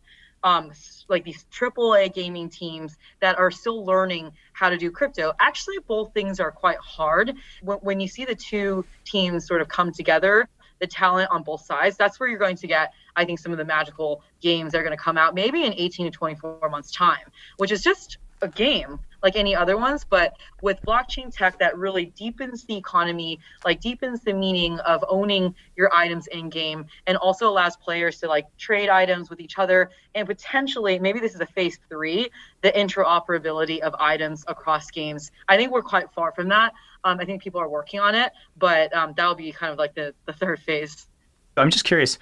um, 0.43 0.73
like 1.09 1.25
these 1.25 1.45
AAA 1.53 2.15
gaming 2.15 2.49
teams 2.49 2.97
that 3.21 3.39
are 3.39 3.51
still 3.51 3.85
learning 3.85 4.33
how 4.53 4.71
to 4.71 4.77
do 4.77 4.91
crypto. 4.91 5.33
Actually, 5.41 5.79
both 5.87 6.13
things 6.13 6.41
are 6.41 6.51
quite 6.51 6.79
hard. 6.79 7.35
When, 7.63 7.79
when 7.79 8.01
you 8.01 8.09
see 8.09 8.25
the 8.25 8.35
two 8.35 8.85
teams 9.05 9.47
sort 9.47 9.61
of 9.61 9.69
come 9.69 9.93
together, 9.93 10.49
the 10.79 10.87
talent 10.87 11.31
on 11.31 11.43
both 11.43 11.65
sides, 11.65 11.97
that's 11.97 12.21
where 12.21 12.29
you're 12.29 12.39
going 12.39 12.57
to 12.57 12.67
get, 12.67 12.93
I 13.15 13.25
think, 13.25 13.39
some 13.39 13.53
of 13.53 13.59
the 13.59 13.65
magical 13.65 14.23
games 14.41 14.73
that 14.73 14.79
are 14.79 14.85
going 14.85 14.97
to 14.97 15.03
come 15.03 15.17
out 15.17 15.35
maybe 15.35 15.65
in 15.65 15.73
18 15.73 16.07
to 16.07 16.11
24 16.11 16.69
months' 16.69 16.91
time, 16.91 17.31
which 17.57 17.73
is 17.73 17.83
just 17.83 18.19
a 18.43 18.49
game 18.49 18.99
like 19.27 19.35
any 19.35 19.57
other 19.57 19.77
ones, 19.77 20.07
but 20.09 20.37
with 20.63 20.81
blockchain 20.83 21.35
tech 21.37 21.59
that 21.59 21.77
really 21.77 22.07
deepens 22.17 22.65
the 22.65 22.77
economy, 22.77 23.41
like 23.65 23.81
deepens 23.81 24.21
the 24.21 24.33
meaning 24.33 24.79
of 24.81 25.05
owning 25.09 25.53
your 25.75 25.93
items 25.93 26.29
in 26.29 26.49
game, 26.49 26.87
and 27.09 27.17
also 27.17 27.49
allows 27.49 27.77
players 27.77 28.21
to 28.21 28.29
like 28.29 28.47
trade 28.57 28.89
items 28.89 29.29
with 29.29 29.41
each 29.41 29.59
other, 29.59 29.91
and 30.15 30.29
potentially 30.29 31.01
maybe 31.01 31.19
this 31.19 31.35
is 31.35 31.41
a 31.41 31.47
phase 31.47 31.81
three, 31.89 32.31
the 32.63 32.71
interoperability 32.71 33.81
of 33.81 33.93
items 33.99 34.45
across 34.47 34.93
games. 34.93 35.33
I 35.49 35.57
think 35.57 35.73
we're 35.73 35.83
quite 35.83 36.09
far 36.13 36.31
from 36.31 36.47
that. 36.51 36.73
Um, 37.03 37.19
I 37.19 37.25
think 37.25 37.43
people 37.43 37.61
are 37.61 37.69
working 37.69 37.99
on 37.99 38.15
it, 38.15 38.31
but 38.57 38.95
um, 38.95 39.13
that'll 39.17 39.35
be 39.35 39.51
kind 39.51 39.73
of 39.73 39.79
like 39.79 39.97
the, 39.97 40.15
the 40.27 40.33
third 40.33 40.61
phase. 40.61 41.09
I'm 41.57 41.71
just 41.71 41.85
curious 41.85 42.17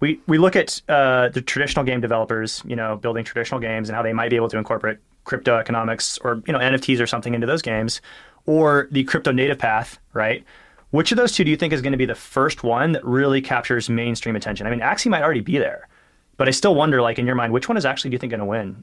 we 0.00 0.20
we 0.26 0.36
look 0.36 0.56
at 0.56 0.82
uh, 0.88 1.28
the 1.28 1.40
traditional 1.42 1.84
game 1.84 2.00
developers, 2.00 2.62
you 2.66 2.76
know, 2.76 2.96
building 2.96 3.24
traditional 3.24 3.60
games 3.60 3.88
and 3.88 3.96
how 3.96 4.02
they 4.02 4.12
might 4.12 4.30
be 4.30 4.36
able 4.36 4.48
to 4.48 4.58
incorporate 4.58 4.98
crypto 5.30 5.56
economics 5.56 6.18
or 6.18 6.42
you 6.46 6.52
know 6.52 6.58
NFTs 6.58 7.00
or 7.00 7.06
something 7.06 7.34
into 7.34 7.46
those 7.46 7.62
games, 7.62 8.02
or 8.46 8.88
the 8.90 9.04
crypto 9.04 9.30
native 9.32 9.58
path, 9.58 9.98
right? 10.12 10.44
Which 10.90 11.12
of 11.12 11.16
those 11.16 11.32
two 11.32 11.44
do 11.44 11.50
you 11.50 11.56
think 11.56 11.72
is 11.72 11.80
going 11.80 11.92
to 11.92 11.98
be 11.98 12.04
the 12.04 12.16
first 12.16 12.64
one 12.64 12.92
that 12.92 13.04
really 13.04 13.40
captures 13.40 13.88
mainstream 13.88 14.34
attention? 14.34 14.66
I 14.66 14.70
mean, 14.70 14.80
Axie 14.80 15.08
might 15.08 15.22
already 15.22 15.40
be 15.40 15.56
there, 15.56 15.88
but 16.36 16.48
I 16.48 16.50
still 16.50 16.74
wonder, 16.74 17.00
like 17.00 17.20
in 17.20 17.26
your 17.26 17.36
mind, 17.36 17.52
which 17.52 17.68
one 17.68 17.78
is 17.78 17.86
actually 17.86 18.10
do 18.10 18.16
you 18.16 18.18
think 18.18 18.32
going 18.32 18.40
to 18.40 18.44
win? 18.46 18.82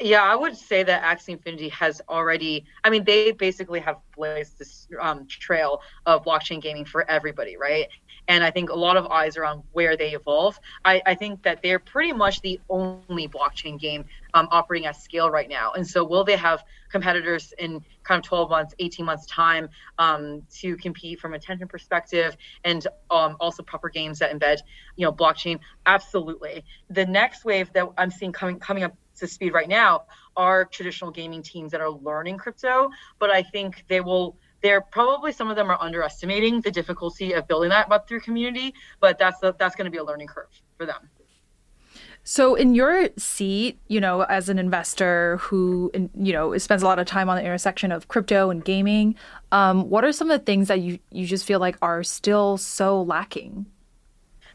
Yeah, 0.00 0.24
I 0.24 0.34
would 0.34 0.56
say 0.56 0.82
that 0.82 1.02
Axie 1.04 1.28
Infinity 1.28 1.68
has 1.68 2.02
already. 2.08 2.64
I 2.82 2.90
mean, 2.90 3.04
they 3.04 3.30
basically 3.30 3.78
have 3.80 3.98
blazed 4.16 4.58
this 4.58 4.88
um, 5.00 5.26
trail 5.28 5.80
of 6.06 6.24
blockchain 6.24 6.60
gaming 6.60 6.84
for 6.84 7.08
everybody, 7.08 7.56
right? 7.56 7.86
And 8.28 8.44
I 8.44 8.50
think 8.50 8.70
a 8.70 8.74
lot 8.74 8.96
of 8.96 9.06
eyes 9.06 9.36
are 9.36 9.44
on 9.44 9.62
where 9.72 9.96
they 9.96 10.12
evolve. 10.12 10.58
I, 10.84 11.02
I 11.04 11.14
think 11.14 11.42
that 11.42 11.62
they're 11.62 11.78
pretty 11.78 12.12
much 12.12 12.40
the 12.40 12.60
only 12.68 13.28
blockchain 13.28 13.78
game 13.78 14.04
um, 14.34 14.48
operating 14.50 14.86
at 14.86 14.96
scale 14.96 15.30
right 15.30 15.48
now. 15.48 15.72
And 15.72 15.86
so, 15.86 16.04
will 16.04 16.24
they 16.24 16.36
have 16.36 16.64
competitors 16.90 17.52
in 17.58 17.80
kind 18.04 18.18
of 18.18 18.24
12 18.24 18.50
months, 18.50 18.74
18 18.78 19.04
months 19.04 19.26
time 19.26 19.68
um, 19.98 20.42
to 20.60 20.76
compete 20.76 21.20
from 21.20 21.34
attention 21.34 21.68
perspective, 21.68 22.36
and 22.64 22.86
um, 23.10 23.36
also 23.40 23.62
proper 23.62 23.88
games 23.88 24.18
that 24.20 24.32
embed, 24.32 24.58
you 24.96 25.04
know, 25.04 25.12
blockchain? 25.12 25.58
Absolutely. 25.86 26.64
The 26.90 27.06
next 27.06 27.44
wave 27.44 27.72
that 27.72 27.88
I'm 27.98 28.10
seeing 28.10 28.32
coming 28.32 28.58
coming 28.58 28.84
up 28.84 28.96
to 29.16 29.26
speed 29.26 29.52
right 29.52 29.68
now 29.68 30.04
are 30.36 30.64
traditional 30.64 31.10
gaming 31.10 31.42
teams 31.42 31.72
that 31.72 31.80
are 31.80 31.90
learning 31.90 32.38
crypto, 32.38 32.88
but 33.18 33.30
I 33.30 33.42
think 33.42 33.84
they 33.88 34.00
will 34.00 34.36
they're 34.62 34.80
probably 34.80 35.32
some 35.32 35.50
of 35.50 35.56
them 35.56 35.70
are 35.70 35.80
underestimating 35.80 36.60
the 36.60 36.70
difficulty 36.70 37.32
of 37.32 37.46
building 37.46 37.70
that 37.70 37.88
Web3 37.90 38.22
community, 38.22 38.74
but 39.00 39.18
that's 39.18 39.40
the, 39.40 39.54
that's 39.58 39.76
going 39.76 39.84
to 39.84 39.90
be 39.90 39.98
a 39.98 40.04
learning 40.04 40.28
curve 40.28 40.48
for 40.76 40.86
them. 40.86 41.08
So, 42.24 42.54
in 42.54 42.76
your 42.76 43.08
seat, 43.18 43.80
you 43.88 44.00
know, 44.00 44.22
as 44.22 44.48
an 44.48 44.58
investor 44.58 45.38
who, 45.38 45.90
you 46.14 46.32
know, 46.32 46.56
spends 46.56 46.82
a 46.82 46.86
lot 46.86 47.00
of 47.00 47.06
time 47.06 47.28
on 47.28 47.36
the 47.36 47.42
intersection 47.42 47.90
of 47.90 48.06
crypto 48.06 48.48
and 48.48 48.64
gaming, 48.64 49.16
um, 49.50 49.90
what 49.90 50.04
are 50.04 50.12
some 50.12 50.30
of 50.30 50.38
the 50.38 50.44
things 50.44 50.68
that 50.68 50.80
you 50.80 51.00
you 51.10 51.26
just 51.26 51.44
feel 51.44 51.58
like 51.58 51.76
are 51.82 52.04
still 52.04 52.58
so 52.58 53.02
lacking? 53.02 53.66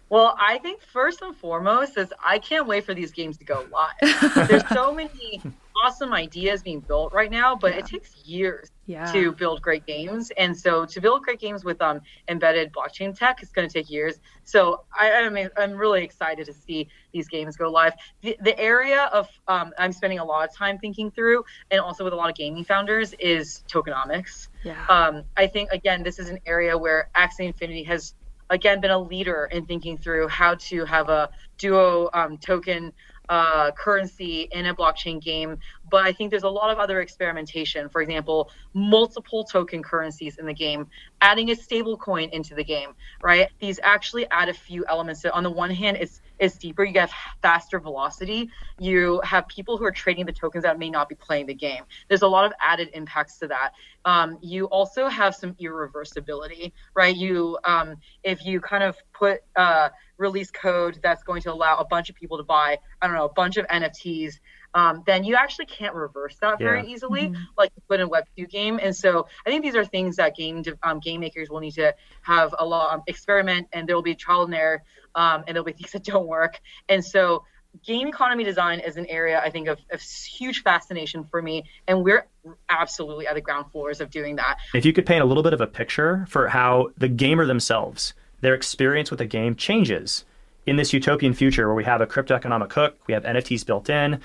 Well, 0.10 0.38
I 0.40 0.60
think 0.60 0.82
first 0.82 1.22
and 1.22 1.36
foremost 1.36 1.98
is 1.98 2.14
I 2.26 2.40
can't 2.40 2.66
wait 2.66 2.86
for 2.86 2.94
these 2.94 3.12
games 3.12 3.38
to 3.40 3.44
go 3.44 3.66
live. 3.70 4.48
There's 4.48 4.68
so 4.70 4.94
many 4.94 5.42
awesome 5.84 6.14
ideas 6.14 6.64
being 6.64 6.80
built 6.80 7.14
right 7.14 7.32
now, 7.32 7.56
but 7.56 7.74
yeah. 7.74 7.80
it 7.80 7.86
takes 7.86 8.16
years 8.26 8.72
yeah. 8.86 9.12
to 9.12 9.32
build 9.32 9.62
great 9.62 9.86
games. 9.86 10.32
And 10.38 10.58
so 10.58 10.86
to 10.86 11.02
build 11.02 11.24
great 11.24 11.40
games 11.40 11.64
with 11.64 11.82
um, 11.82 12.02
embedded 12.28 12.72
blockchain 12.74 13.18
tech 13.18 13.44
is 13.44 13.50
going 13.50 13.68
to 13.68 13.74
take 13.74 13.90
years. 13.90 14.20
So 14.44 14.84
I, 14.98 15.12
I 15.12 15.30
mean, 15.30 15.50
I'm 15.58 15.74
really 15.74 16.04
excited 16.04 16.46
to 16.46 16.54
see 16.54 16.88
these 17.14 17.28
games 17.28 17.58
go 17.58 17.70
live. 17.70 17.94
The, 18.22 18.38
the 18.42 18.58
area 18.60 19.10
of 19.14 19.30
um, 19.48 19.74
I'm 19.78 19.92
spending 19.92 20.20
a 20.20 20.26
lot 20.26 20.48
of 20.48 20.56
time 20.56 20.78
thinking 20.78 21.12
through, 21.12 21.44
and 21.72 21.80
also 21.80 22.04
with 22.04 22.14
a 22.14 22.16
lot 22.16 22.30
of 22.30 22.36
gaming 22.36 22.64
founders, 22.64 23.14
is 23.20 23.64
tokenomics. 23.68 24.48
Yeah. 24.64 24.86
Um, 24.88 25.24
I 25.36 25.48
think 25.48 25.72
again, 25.72 26.04
this 26.04 26.20
is 26.20 26.30
an 26.30 26.40
area 26.46 26.78
where 26.78 27.10
Axie 27.16 27.42
Infinity 27.42 27.84
has 27.84 28.14
again 28.50 28.80
been 28.80 28.92
a 28.92 29.00
leader 29.00 29.50
in 29.52 29.66
thinking 29.66 29.98
through 29.98 30.28
how 30.28 30.56
to 30.56 30.86
have 30.86 31.10
a 31.10 31.30
duo 31.58 32.10
um, 32.14 32.38
token 32.38 32.94
uh, 33.30 33.72
currency 33.72 34.48
in 34.52 34.66
a 34.68 34.76
blockchain 34.76 35.22
game. 35.22 35.58
But 35.90 36.06
I 36.06 36.12
think 36.12 36.32
there's 36.32 36.44
a 36.44 36.50
lot 36.50 36.70
of 36.70 36.80
other 36.80 37.02
experimentation. 37.02 37.90
For 37.90 38.02
example, 38.02 38.52
multiple 38.74 39.44
token 39.44 39.84
currencies 39.84 40.38
in 40.38 40.46
the 40.46 40.54
game, 40.54 40.88
adding 41.22 41.50
a 41.52 41.56
stable 41.56 41.98
coin 41.98 42.30
into 42.32 42.56
the 42.56 42.64
game, 42.64 42.90
right? 43.22 43.50
These 43.60 43.80
actually 43.84 44.30
add 44.30 44.50
a 44.50 44.54
few 44.54 44.86
elements. 44.88 45.22
So 45.22 45.32
on 45.34 45.44
the 45.44 45.52
one 45.52 45.72
hand, 45.72 45.98
it's 45.98 46.22
it's 46.40 46.58
deeper. 46.58 46.84
You 46.84 47.00
have 47.00 47.12
faster 47.42 47.80
velocity. 47.80 48.50
You 48.80 49.22
have 49.24 49.48
people 49.48 49.78
who 49.78 49.86
are 49.86 49.92
trading 49.92 50.26
the 50.26 50.32
tokens 50.32 50.64
that 50.64 50.78
may 50.78 50.90
not 50.90 51.10
be 51.10 51.16
playing 51.16 51.48
the 51.48 51.54
game. 51.54 51.84
There's 52.08 52.22
a 52.22 52.28
lot 52.28 52.46
of 52.46 52.54
added 52.66 52.90
impacts 52.94 53.40
to 53.40 53.48
that. 53.48 53.72
Um, 54.06 54.38
you 54.42 54.66
also 54.66 55.08
have 55.08 55.36
some 55.36 55.54
irreversibility, 55.56 56.72
right? 56.94 57.16
You, 57.16 57.58
um, 57.64 57.96
if 58.24 58.46
you 58.46 58.62
kind 58.62 58.84
of 58.84 58.98
put 59.14 59.42
uh, 59.56 59.90
release 60.18 60.52
code 60.52 61.00
that's 61.02 61.24
going 61.24 61.42
to 61.44 61.52
allow 61.52 61.78
a 61.78 61.86
bunch 61.86 62.10
of 62.10 62.16
people 62.16 62.38
to 62.38 62.44
buy, 62.44 62.78
I 63.02 63.08
don't 63.08 63.16
know, 63.16 63.26
a 63.26 63.34
bunch 63.34 63.58
of 63.58 63.68
NFTs, 63.68 64.40
um, 64.74 65.04
then 65.06 65.24
you 65.24 65.36
actually 65.36 65.66
can't 65.66 65.96
reverse 65.96 66.38
that 66.42 66.60
very 66.60 66.84
yeah. 66.84 66.94
easily, 66.94 67.30
mm-hmm. 67.30 67.42
like 67.58 67.72
you 67.76 67.82
put 67.88 68.00
in 68.00 68.06
a 68.06 68.10
Web 68.10 68.26
two 68.38 68.46
game. 68.46 68.80
And 68.82 68.96
so 68.96 69.28
I 69.46 69.50
think 69.50 69.64
these 69.64 69.76
are 69.76 69.86
things 69.86 70.18
that 70.18 70.36
game 70.36 70.64
um, 70.84 71.00
game 71.00 71.22
makers 71.22 71.50
will 71.50 71.60
need 71.60 71.74
to 71.74 71.96
have 72.22 72.54
a 72.58 72.66
lot 72.66 72.94
um, 72.94 73.04
experiment, 73.08 73.68
and 73.74 73.88
there 73.88 73.96
will 73.96 74.04
be 74.04 74.16
trial 74.16 74.44
and 74.44 74.54
error, 74.54 74.84
um, 75.16 75.44
and 75.48 75.56
there'll 75.56 75.66
be 75.66 75.72
things 75.78 75.92
that 75.92 76.04
don't 76.04 76.28
work. 76.28 76.60
And 76.90 77.04
so 77.04 77.44
game 77.86 78.08
economy 78.08 78.44
design 78.44 78.80
is 78.80 78.98
an 78.98 79.06
area 79.08 79.40
I 79.40 79.50
think 79.50 79.68
of, 79.68 79.80
of, 79.92 80.02
huge 80.02 80.64
fascination 80.64 81.24
for 81.24 81.42
me, 81.42 81.64
and 81.88 82.04
we're 82.04 82.28
absolutely 82.70 83.28
at 83.28 83.36
the 83.36 83.42
ground 83.42 83.72
floors 83.72 84.02
of 84.02 84.10
doing 84.10 84.36
that. 84.38 84.58
If 84.74 84.86
you 84.86 84.94
could 84.94 85.06
paint 85.06 85.22
a 85.22 85.26
little 85.26 85.44
bit 85.44 85.54
of 85.54 85.62
a 85.62 85.68
picture 85.68 86.26
for 86.30 86.48
how 86.48 86.90
the 86.98 87.08
gamer 87.08 87.46
themselves 87.46 88.14
their 88.42 88.54
experience 88.54 89.10
with 89.10 89.20
the 89.20 89.26
game 89.26 89.56
changes 89.56 90.26
in 90.66 90.76
this 90.76 90.94
utopian 90.94 91.34
future 91.34 91.66
where 91.68 91.76
we 91.76 91.86
have 91.86 92.02
a 92.02 92.06
crypto 92.06 92.36
economic 92.36 92.72
hook, 92.72 92.98
we 93.08 93.14
have 93.14 93.24
NFTs 93.24 93.66
built 93.66 93.90
in. 93.90 94.20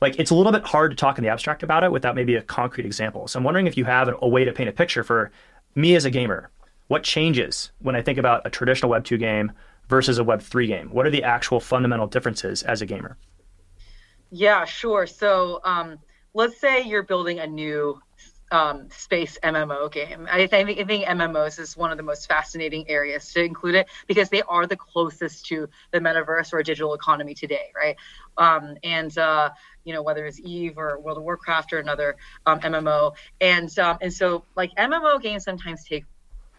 Like 0.00 0.18
it's 0.18 0.30
a 0.30 0.34
little 0.34 0.52
bit 0.52 0.64
hard 0.64 0.90
to 0.90 0.96
talk 0.96 1.18
in 1.18 1.24
the 1.24 1.30
abstract 1.30 1.62
about 1.62 1.82
it 1.82 1.90
without 1.90 2.14
maybe 2.14 2.34
a 2.34 2.42
concrete 2.42 2.84
example. 2.84 3.26
So 3.26 3.38
I'm 3.38 3.44
wondering 3.44 3.66
if 3.66 3.76
you 3.76 3.86
have 3.86 4.10
a 4.20 4.28
way 4.28 4.44
to 4.44 4.52
paint 4.52 4.68
a 4.68 4.72
picture 4.72 5.02
for 5.02 5.32
me 5.74 5.96
as 5.96 6.04
a 6.04 6.10
gamer. 6.10 6.50
What 6.88 7.02
changes 7.02 7.72
when 7.80 7.96
I 7.96 8.02
think 8.02 8.18
about 8.18 8.46
a 8.46 8.50
traditional 8.50 8.90
Web 8.90 9.04
2 9.04 9.16
game 9.16 9.52
versus 9.88 10.18
a 10.18 10.24
Web 10.24 10.42
3 10.42 10.66
game? 10.66 10.88
What 10.90 11.06
are 11.06 11.10
the 11.10 11.24
actual 11.24 11.60
fundamental 11.60 12.06
differences 12.06 12.62
as 12.62 12.82
a 12.82 12.86
gamer? 12.86 13.16
Yeah, 14.30 14.64
sure. 14.66 15.06
So 15.06 15.60
um, 15.64 15.98
let's 16.34 16.60
say 16.60 16.82
you're 16.82 17.02
building 17.02 17.40
a 17.40 17.46
new 17.46 18.00
um, 18.52 18.88
space 18.90 19.38
MMO 19.42 19.90
game. 19.90 20.28
I, 20.30 20.46
think, 20.46 20.78
I 20.78 20.84
think 20.84 21.04
MMOs 21.04 21.58
is 21.58 21.76
one 21.76 21.90
of 21.90 21.96
the 21.96 22.02
most 22.02 22.28
fascinating 22.28 22.88
areas 22.88 23.32
to 23.32 23.42
include 23.42 23.74
it 23.74 23.88
because 24.06 24.28
they 24.28 24.42
are 24.42 24.66
the 24.66 24.76
closest 24.76 25.46
to 25.46 25.68
the 25.92 25.98
metaverse 25.98 26.52
or 26.52 26.62
digital 26.62 26.94
economy 26.94 27.34
today, 27.34 27.72
right? 27.74 27.96
Um, 28.38 28.76
and 28.84 29.16
uh, 29.18 29.50
you 29.84 29.94
know 29.94 30.02
whether 30.02 30.26
it's 30.26 30.40
Eve 30.40 30.78
or 30.78 30.98
World 30.98 31.18
of 31.18 31.24
Warcraft 31.24 31.72
or 31.72 31.78
another 31.78 32.16
um, 32.44 32.60
MMO, 32.60 33.14
and 33.40 33.76
um, 33.78 33.98
and 34.00 34.12
so 34.12 34.44
like 34.56 34.74
MMO 34.76 35.20
games 35.20 35.44
sometimes 35.44 35.84
take 35.84 36.04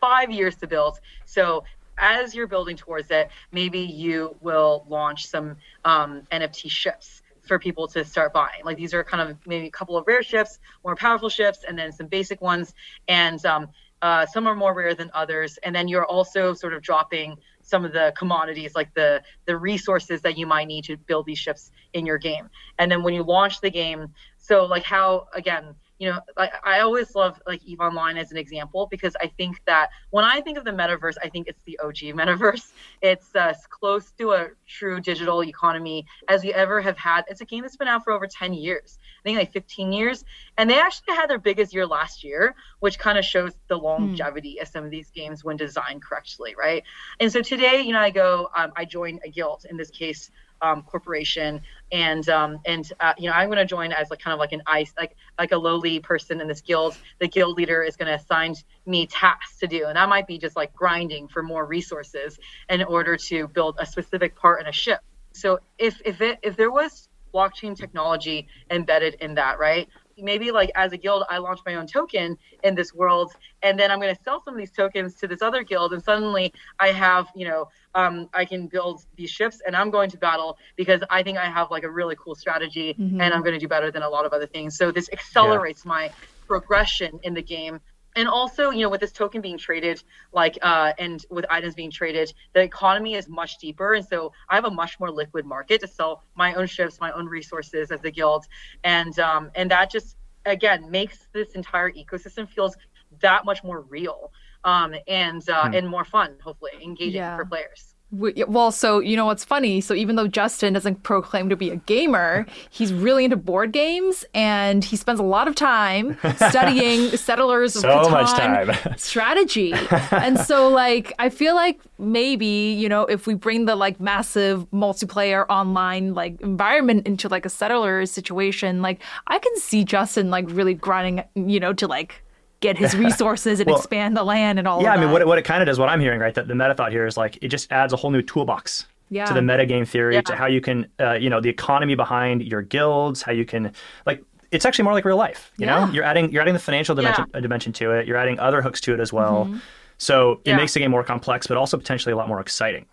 five 0.02 0.32
years 0.32 0.56
to 0.58 0.68
build. 0.68 1.00
So 1.26 1.64
as 1.98 2.36
you're 2.36 2.48
building 2.48 2.76
towards 2.78 3.10
it, 3.12 3.30
maybe 3.52 3.80
you 3.80 4.36
will 4.42 4.86
launch 4.90 5.28
some 5.28 5.58
um, 5.84 6.24
NFT 6.32 6.70
ships 6.70 7.22
for 7.48 7.60
people 7.60 7.88
to 7.90 8.04
start 8.04 8.34
buying. 8.34 8.64
Like 8.64 8.78
these 8.78 8.94
are 8.94 9.04
kind 9.04 9.30
of 9.30 9.38
maybe 9.46 9.68
a 9.68 9.72
couple 9.72 9.98
of 9.98 10.06
rare 10.08 10.24
ships, 10.24 10.60
more 10.84 10.96
powerful 10.96 11.30
ships, 11.30 11.64
and 11.68 11.78
then 11.78 11.92
some 11.92 12.08
basic 12.08 12.42
ones. 12.42 12.74
And 13.08 13.44
um, 13.46 13.70
uh, 14.02 14.26
some 14.26 14.48
are 14.48 14.56
more 14.56 14.74
rare 14.74 14.94
than 14.94 15.10
others. 15.14 15.58
And 15.64 15.76
then 15.76 15.88
you're 15.88 16.06
also 16.06 16.54
sort 16.54 16.74
of 16.74 16.82
dropping 16.82 17.38
some 17.62 17.84
of 17.84 17.92
the 17.92 18.14
commodities, 18.18 18.76
like 18.76 18.94
the 18.94 19.22
the 19.46 19.58
resources 19.58 20.22
that 20.22 20.38
you 20.38 20.46
might 20.46 20.68
need 20.68 20.86
to 20.86 20.98
build 20.98 21.26
these 21.26 21.40
ships 21.40 21.72
in 21.94 22.06
your 22.06 22.18
game. 22.18 22.50
And 22.80 22.92
then 22.92 23.04
when 23.04 23.14
you 23.14 23.24
launch 23.24 23.60
the 23.62 23.70
game, 23.70 24.14
so 24.38 24.66
like 24.66 24.84
how 24.84 25.28
again 25.34 25.76
you 26.00 26.10
know, 26.10 26.20
like 26.38 26.54
I 26.64 26.82
always 26.82 27.16
love 27.16 27.42
like 27.48 27.64
Eve 27.66 27.80
Online 27.80 28.18
as 28.18 28.32
an 28.32 28.38
example 28.38 28.88
because 28.90 29.16
I 29.20 29.28
think 29.28 29.62
that 29.66 29.90
when 30.12 30.26
I 30.26 30.42
think 30.42 30.58
of 30.58 30.64
the 30.64 30.72
metaverse, 30.72 31.16
I 31.24 31.30
think 31.30 31.48
it's 31.48 31.62
the 31.66 31.80
OG 31.80 31.96
metaverse. 32.16 32.72
It's 33.02 33.36
uh, 33.36 33.48
as 33.48 33.66
close 33.68 34.12
to 34.20 34.32
a 34.32 34.50
true 34.68 35.00
digital 35.00 35.44
economy 35.44 36.06
as 36.28 36.44
we 36.44 36.54
ever 36.54 36.82
have 36.82 36.98
had. 36.98 37.26
It's 37.28 37.42
a 37.42 37.46
game 37.46 37.62
that's 37.62 37.78
been 37.78 37.88
out 37.88 38.04
for 38.04 38.14
over 38.14 38.28
10 38.28 38.54
years, 38.54 39.00
I 39.22 39.24
think 39.24 39.38
like 39.38 39.52
15 39.52 39.92
years, 39.92 40.24
and 40.58 40.70
they 40.70 40.80
actually 40.80 41.16
had 41.16 41.30
their 41.30 41.40
biggest 41.40 41.74
year 41.74 41.86
last 41.86 42.24
year, 42.24 42.56
which 42.80 43.00
kind 43.00 43.18
of 43.18 43.26
shows 43.26 43.54
the 43.68 43.78
longevity 43.78 44.58
mm. 44.60 44.62
of 44.62 44.68
some 44.68 44.86
of 44.86 44.92
these 44.92 45.10
games 45.10 45.44
when 45.44 45.58
designed 45.58 46.02
correctly, 46.02 46.56
right? 46.58 46.84
And 47.20 47.32
so 47.32 47.42
today, 47.42 47.82
you 47.82 47.94
know, 47.94 48.00
I 48.00 48.10
go, 48.10 48.50
um, 48.56 48.72
I 48.76 48.86
join 48.86 49.20
a 49.24 49.30
guild. 49.30 49.66
In 49.70 49.78
this 49.78 49.90
case, 49.90 50.30
um, 50.62 50.84
corporation, 50.84 51.62
and 51.92 52.28
um, 52.30 52.60
and 52.66 52.92
uh, 53.00 53.14
you 53.18 53.30
know 53.30 53.36
I'm 53.36 53.48
going 53.48 53.58
to 53.58 53.66
join 53.66 53.92
as 53.92 54.10
like 54.10 54.20
kind 54.20 54.34
of 54.34 54.40
like 54.40 54.52
an 54.52 54.62
ice 54.68 54.94
like 54.98 55.16
like 55.40 55.52
a 55.52 55.58
lowly 55.58 56.00
person 56.00 56.42
in 56.42 56.48
this 56.48 56.62
guild. 56.62 56.98
The 57.20 57.28
guild 57.28 57.58
leader 57.58 57.84
is 57.84 57.96
going 57.96 58.08
to 58.08 58.16
assign 58.16 58.56
me 58.86 59.08
tasks 59.08 59.60
to 59.60 59.68
do, 59.68 59.86
and 59.86 59.96
that 59.96 60.10
might 60.10 60.28
be 60.28 60.38
just 60.38 60.56
like 60.56 60.74
grinding 60.74 61.28
for 61.28 61.44
more 61.44 61.66
resources 61.66 62.40
in 62.70 62.84
order 62.84 63.18
to 63.18 63.48
build 63.48 63.78
a 63.80 63.86
specific 63.86 64.36
part 64.36 64.62
in 64.62 64.68
a 64.68 64.72
ship. 64.72 65.00
So 65.34 65.60
if 65.78 66.02
if 66.06 66.22
it 66.22 66.40
if 66.44 66.58
there 66.58 66.72
was 66.72 67.10
blockchain 67.34 67.76
technology 67.76 68.48
embedded 68.70 69.16
in 69.16 69.36
that, 69.36 69.60
right? 69.60 69.88
Maybe 70.18 70.52
like 70.52 70.72
as 70.76 70.92
a 70.92 70.98
guild 70.98 71.24
i 71.30 71.38
launch 71.38 71.60
my 71.66 71.76
own 71.76 71.88
token 71.88 72.38
in 72.64 72.76
this 72.76 72.94
world 72.94 73.34
and 73.64 73.80
then 73.80 73.92
i'm 73.92 74.00
going 74.00 74.14
to 74.14 74.22
sell 74.24 74.42
some 74.44 74.54
of 74.54 74.58
these 74.58 74.72
tokens 74.72 75.16
to 75.16 75.28
this 75.28 75.42
other 75.42 75.64
guild 75.64 75.94
and 75.94 76.04
suddenly 76.04 76.54
i 76.80 76.90
have 76.90 77.28
you 77.36 77.48
know 77.48 77.68
um, 77.96 78.30
i 78.34 78.46
can 78.46 78.68
build 78.68 79.06
these 79.16 79.30
ships 79.30 79.62
and 79.66 79.76
i'm 79.76 79.90
going 79.90 80.10
to 80.10 80.18
battle 80.18 80.58
because 80.76 81.02
i 81.10 81.22
think 81.24 81.38
i 81.38 81.46
have 81.46 81.72
like 81.72 81.84
a 81.84 81.90
really 81.90 82.16
cool 82.18 82.36
strategy 82.36 82.96
mm-hmm. 83.00 83.22
and 83.22 83.34
i'm 83.34 83.42
going 83.42 83.54
to 83.54 83.60
do 83.60 83.68
better 83.68 83.92
than 83.92 84.04
a 84.04 84.10
lot 84.10 84.26
of 84.26 84.34
other 84.34 84.48
things 84.48 84.78
so 84.78 84.92
this 84.92 85.10
accelerates 85.12 85.84
yeah. 85.86 85.90
my 85.90 86.12
progression 86.48 87.20
in 87.24 87.34
the 87.34 87.42
game 87.42 87.80
and 88.18 88.28
also 88.28 88.72
you 88.72 88.82
know 88.82 88.90
with 88.90 89.00
this 89.00 89.14
token 89.14 89.40
being 89.40 89.58
traded 89.58 90.04
like 90.34 90.58
uh, 90.62 90.92
and 91.00 91.26
with 91.30 91.46
items 91.50 91.76
being 91.76 91.92
traded 91.92 92.34
the 92.54 92.62
economy 92.62 93.14
is 93.14 93.30
much 93.30 93.58
deeper 93.60 93.94
and 93.94 94.06
so 94.06 94.34
i 94.50 94.56
have 94.56 94.66
a 94.66 94.72
much 94.72 95.00
more 95.00 95.12
liquid 95.12 95.46
market 95.46 95.80
to 95.80 95.88
sell 95.88 96.24
my 96.36 96.54
own 96.56 96.66
ships 96.68 97.00
my 97.00 97.12
own 97.12 97.28
resources 97.28 97.92
as 97.92 98.04
a 98.04 98.12
guild 98.12 98.46
and 98.84 99.18
um, 99.20 99.50
and 99.56 99.72
that 99.72 99.90
just 99.90 100.18
again 100.46 100.90
makes 100.90 101.30
this 101.32 101.52
entire 101.52 101.92
ecosystem 101.92 102.50
feels 102.50 102.76
that 103.22 103.46
much 103.46 103.64
more 103.64 103.82
real 103.82 104.32
um, 104.64 104.94
and 105.08 105.48
uh, 105.50 105.68
hmm. 105.68 105.76
and 105.76 105.88
more 105.88 106.04
fun 106.04 106.36
hopefully 106.44 106.72
engaging 106.84 107.22
yeah. 107.22 107.38
for 107.38 107.46
players 107.46 107.96
well, 108.12 108.72
so 108.72 109.00
you 109.00 109.18
know 109.18 109.26
what's 109.26 109.44
funny? 109.44 109.82
So 109.82 109.94
even 109.94 110.16
though 110.16 110.28
Justin 110.28 110.74
doesn't 110.74 111.04
proclaim 111.04 111.50
to 111.50 111.58
be 111.58 111.70
a 111.70 111.76
gamer, 111.76 112.46
he's 112.70 112.94
really 112.94 113.26
into 113.26 113.36
board 113.36 113.74
games, 113.74 114.24
and 114.34 114.84
he 114.84 114.96
spends 114.96 115.20
a 115.20 115.24
lot 115.24 115.48
of 115.48 115.56
time 115.56 116.18
studying 116.50 117.10
Settlers 117.18 117.76
of 117.76 117.82
so 117.82 117.90
Catan 117.90 118.12
much 118.12 118.32
time. 118.32 118.94
strategy. 118.98 119.74
and 120.12 120.40
so, 120.40 120.70
like, 120.70 121.14
I 121.20 121.30
feel 121.30 121.56
like 121.56 121.82
maybe 122.00 122.46
you 122.46 122.88
know 122.88 123.04
if 123.04 123.28
we 123.28 123.34
bring 123.34 123.66
the 123.66 123.76
like 123.76 124.00
massive 124.00 124.70
multiplayer 124.72 125.46
online 125.50 126.14
like 126.14 126.40
environment 126.42 127.08
into 127.08 127.28
like 127.28 127.46
a 127.46 127.50
Settlers 127.50 128.10
situation, 128.12 128.82
like 128.82 129.02
I 129.28 129.40
can 129.40 129.56
see 129.58 129.84
Justin 129.84 130.30
like 130.30 130.46
really 130.48 130.74
grinding, 130.74 131.24
you 131.36 131.60
know, 131.60 131.74
to 131.74 131.88
like 131.88 132.24
get 132.60 132.78
his 132.78 132.96
resources 132.98 133.60
and 133.60 133.68
well, 133.68 133.78
expand 133.78 134.16
the 134.16 134.24
land 134.24 134.60
and 134.60 134.68
all 134.68 134.80
that. 134.80 134.84
yeah, 134.84 134.94
I 134.94 134.98
mean, 134.98 135.12
what 135.12 135.22
it, 135.22 135.28
what 135.28 135.38
it 135.38 135.44
kind 135.44 135.62
of 135.62 135.68
does, 135.68 135.80
what 135.80 135.90
I'm 135.90 136.00
hearing, 136.00 136.20
right, 136.20 136.34
that 136.34 136.48
the 136.48 136.56
meta 136.56 136.74
thought 136.76 136.92
here 136.92 137.06
is 137.06 137.18
like 137.18 137.38
it 137.42 137.50
just 137.50 137.72
adds 137.72 137.94
a 137.94 137.96
whole 137.96 138.12
new 138.12 138.22
toolbox 138.22 138.86
yeah. 139.10 139.26
to 139.26 139.34
the 139.34 139.40
metagame 139.40 139.88
theory, 139.88 140.16
yeah. 140.16 140.22
to 140.22 140.36
how 140.36 140.48
you 140.48 140.62
can, 140.62 140.88
uh, 141.00 141.14
you 141.14 141.30
know, 141.30 141.40
the 141.40 141.50
economy 141.50 141.96
behind 141.96 142.44
your 142.44 142.62
guilds, 142.62 143.22
how 143.22 143.32
you 143.32 143.46
can, 143.46 143.72
like, 144.06 144.24
it's 144.52 144.66
actually 144.66 144.84
more 144.84 144.94
like 144.94 145.06
real 145.06 145.18
life. 145.18 145.52
You 145.58 145.66
yeah. 145.66 145.86
know, 145.86 145.92
you're 145.92 146.04
adding 146.04 146.32
you're 146.32 146.42
adding 146.42 146.54
the 146.54 146.60
financial 146.60 146.96
dimension 146.96 147.26
dimension 147.34 147.74
to 147.74 147.92
it. 147.92 148.08
You're 148.08 148.18
adding 148.18 148.40
other 148.40 148.62
hooks 148.62 148.80
to 148.82 148.94
it 148.94 149.00
as 149.00 149.12
well. 149.12 149.46
Mm-hmm. 149.46 149.58
So 149.98 150.42
it 150.46 150.56
makes 150.56 150.74
the 150.74 150.80
game 150.80 150.92
more 150.92 151.04
complex, 151.04 151.48
but 151.48 151.58
also 151.58 151.76
potentially 151.76 152.14
a 152.14 152.16
lot 152.16 152.28
more 152.28 152.40
exciting. 152.40 152.86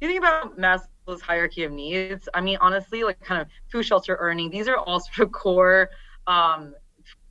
You 0.00 0.08
think 0.08 0.18
about 0.18 0.58
Maslow's 0.58 1.20
hierarchy 1.20 1.64
of 1.64 1.72
needs. 1.72 2.28
I 2.32 2.40
mean, 2.40 2.56
honestly, 2.60 3.04
like 3.04 3.20
kind 3.20 3.40
of 3.40 3.48
food, 3.70 3.84
shelter, 3.84 4.16
earning. 4.18 4.50
These 4.50 4.66
are 4.66 4.76
all 4.76 5.00
sort 5.00 5.26
of 5.26 5.32
core 5.32 5.90
um, 6.26 6.74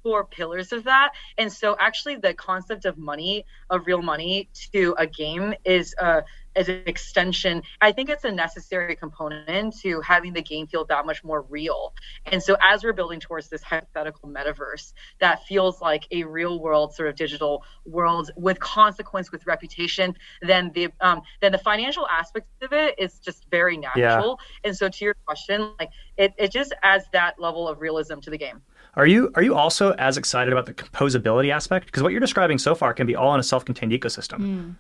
four 0.08 0.24
pillars 0.24 0.72
of 0.72 0.86
that. 0.86 1.10
And 1.38 1.52
so, 1.52 1.76
actually, 1.78 2.15
the 2.15 2.34
concept 2.34 2.86
of 2.86 2.98
money, 2.98 3.46
of 3.70 3.88
real 3.88 4.02
money, 4.02 4.48
to 4.72 4.96
a 4.98 5.06
game 5.06 5.54
is 5.65 5.93
uh, 6.02 6.22
as 6.56 6.70
an 6.70 6.82
extension. 6.86 7.62
I 7.82 7.91
think 7.91 8.10
it's 8.10 8.24
a 8.24 8.32
necessary 8.32 8.96
component 8.96 9.78
to 9.82 10.00
having 10.00 10.32
the 10.32 10.41
game 10.41 10.65
feel 10.67 10.86
that 10.86 11.06
much 11.06 11.26
more 11.26 11.41
real. 11.41 11.93
And 12.26 12.41
so 12.41 12.56
as 12.62 12.86
we're 12.86 12.93
building 12.93 13.20
towards 13.20 13.50
this 13.50 13.62
hypothetical 13.62 14.30
metaverse 14.30 14.93
that 15.20 15.43
feels 15.43 15.82
like 15.82 16.08
a 16.12 16.24
real 16.24 16.60
world 16.60 16.96
sort 16.96 17.10
of 17.10 17.15
digital 17.15 17.63
world 17.86 18.32
with 18.38 18.60
consequence, 18.62 19.30
with 19.30 19.46
reputation, 19.46 20.15
then 20.41 20.72
the 20.74 20.88
um, 21.02 21.22
then 21.41 21.52
the 21.52 21.58
financial 21.58 22.08
aspect 22.08 22.48
of 22.62 22.72
it 22.72 22.96
is 22.98 23.20
just 23.20 23.46
very 23.52 23.76
natural. 23.76 24.39
Yeah. 24.39 24.70
And 24.70 24.78
so 24.78 24.88
to 24.88 25.06
your 25.06 25.15
question, 25.26 25.74
like 25.80 25.91
it, 26.17 26.34
it 26.38 26.52
just 26.52 26.74
adds 26.82 27.04
that 27.12 27.39
level 27.39 27.67
of 27.67 27.82
realism 27.82 28.20
to 28.22 28.30
the 28.30 28.38
game. 28.38 28.62
Are 28.98 29.06
you 29.06 29.32
are 29.36 29.44
you 29.44 29.56
also 29.56 29.92
as 29.92 30.18
excited 30.18 30.52
about 30.52 30.66
the 30.66 30.74
composability 30.74 31.52
aspect? 31.52 31.86
Because 31.86 32.02
what 32.02 32.12
you're 32.12 32.20
describing 32.20 32.58
so 32.58 32.74
far 32.74 32.96
can 32.96 33.06
be 33.06 33.16
all 33.16 33.34
in 33.36 33.40
a 33.40 33.44
self-contained 33.44 33.92
ecosystem. 33.92 34.40
Mm. 34.40 34.76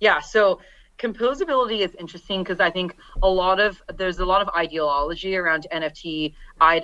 Yeah. 0.00 0.20
So 0.20 0.60
composability 0.98 1.80
is 1.80 1.94
interesting 1.96 2.42
because 2.42 2.60
I 2.60 2.70
think 2.70 2.96
a 3.22 3.28
lot 3.28 3.60
of 3.60 3.82
there's 3.96 4.18
a 4.18 4.24
lot 4.24 4.40
of 4.40 4.48
ideology 4.56 5.36
around 5.36 5.66
NFT 5.70 6.32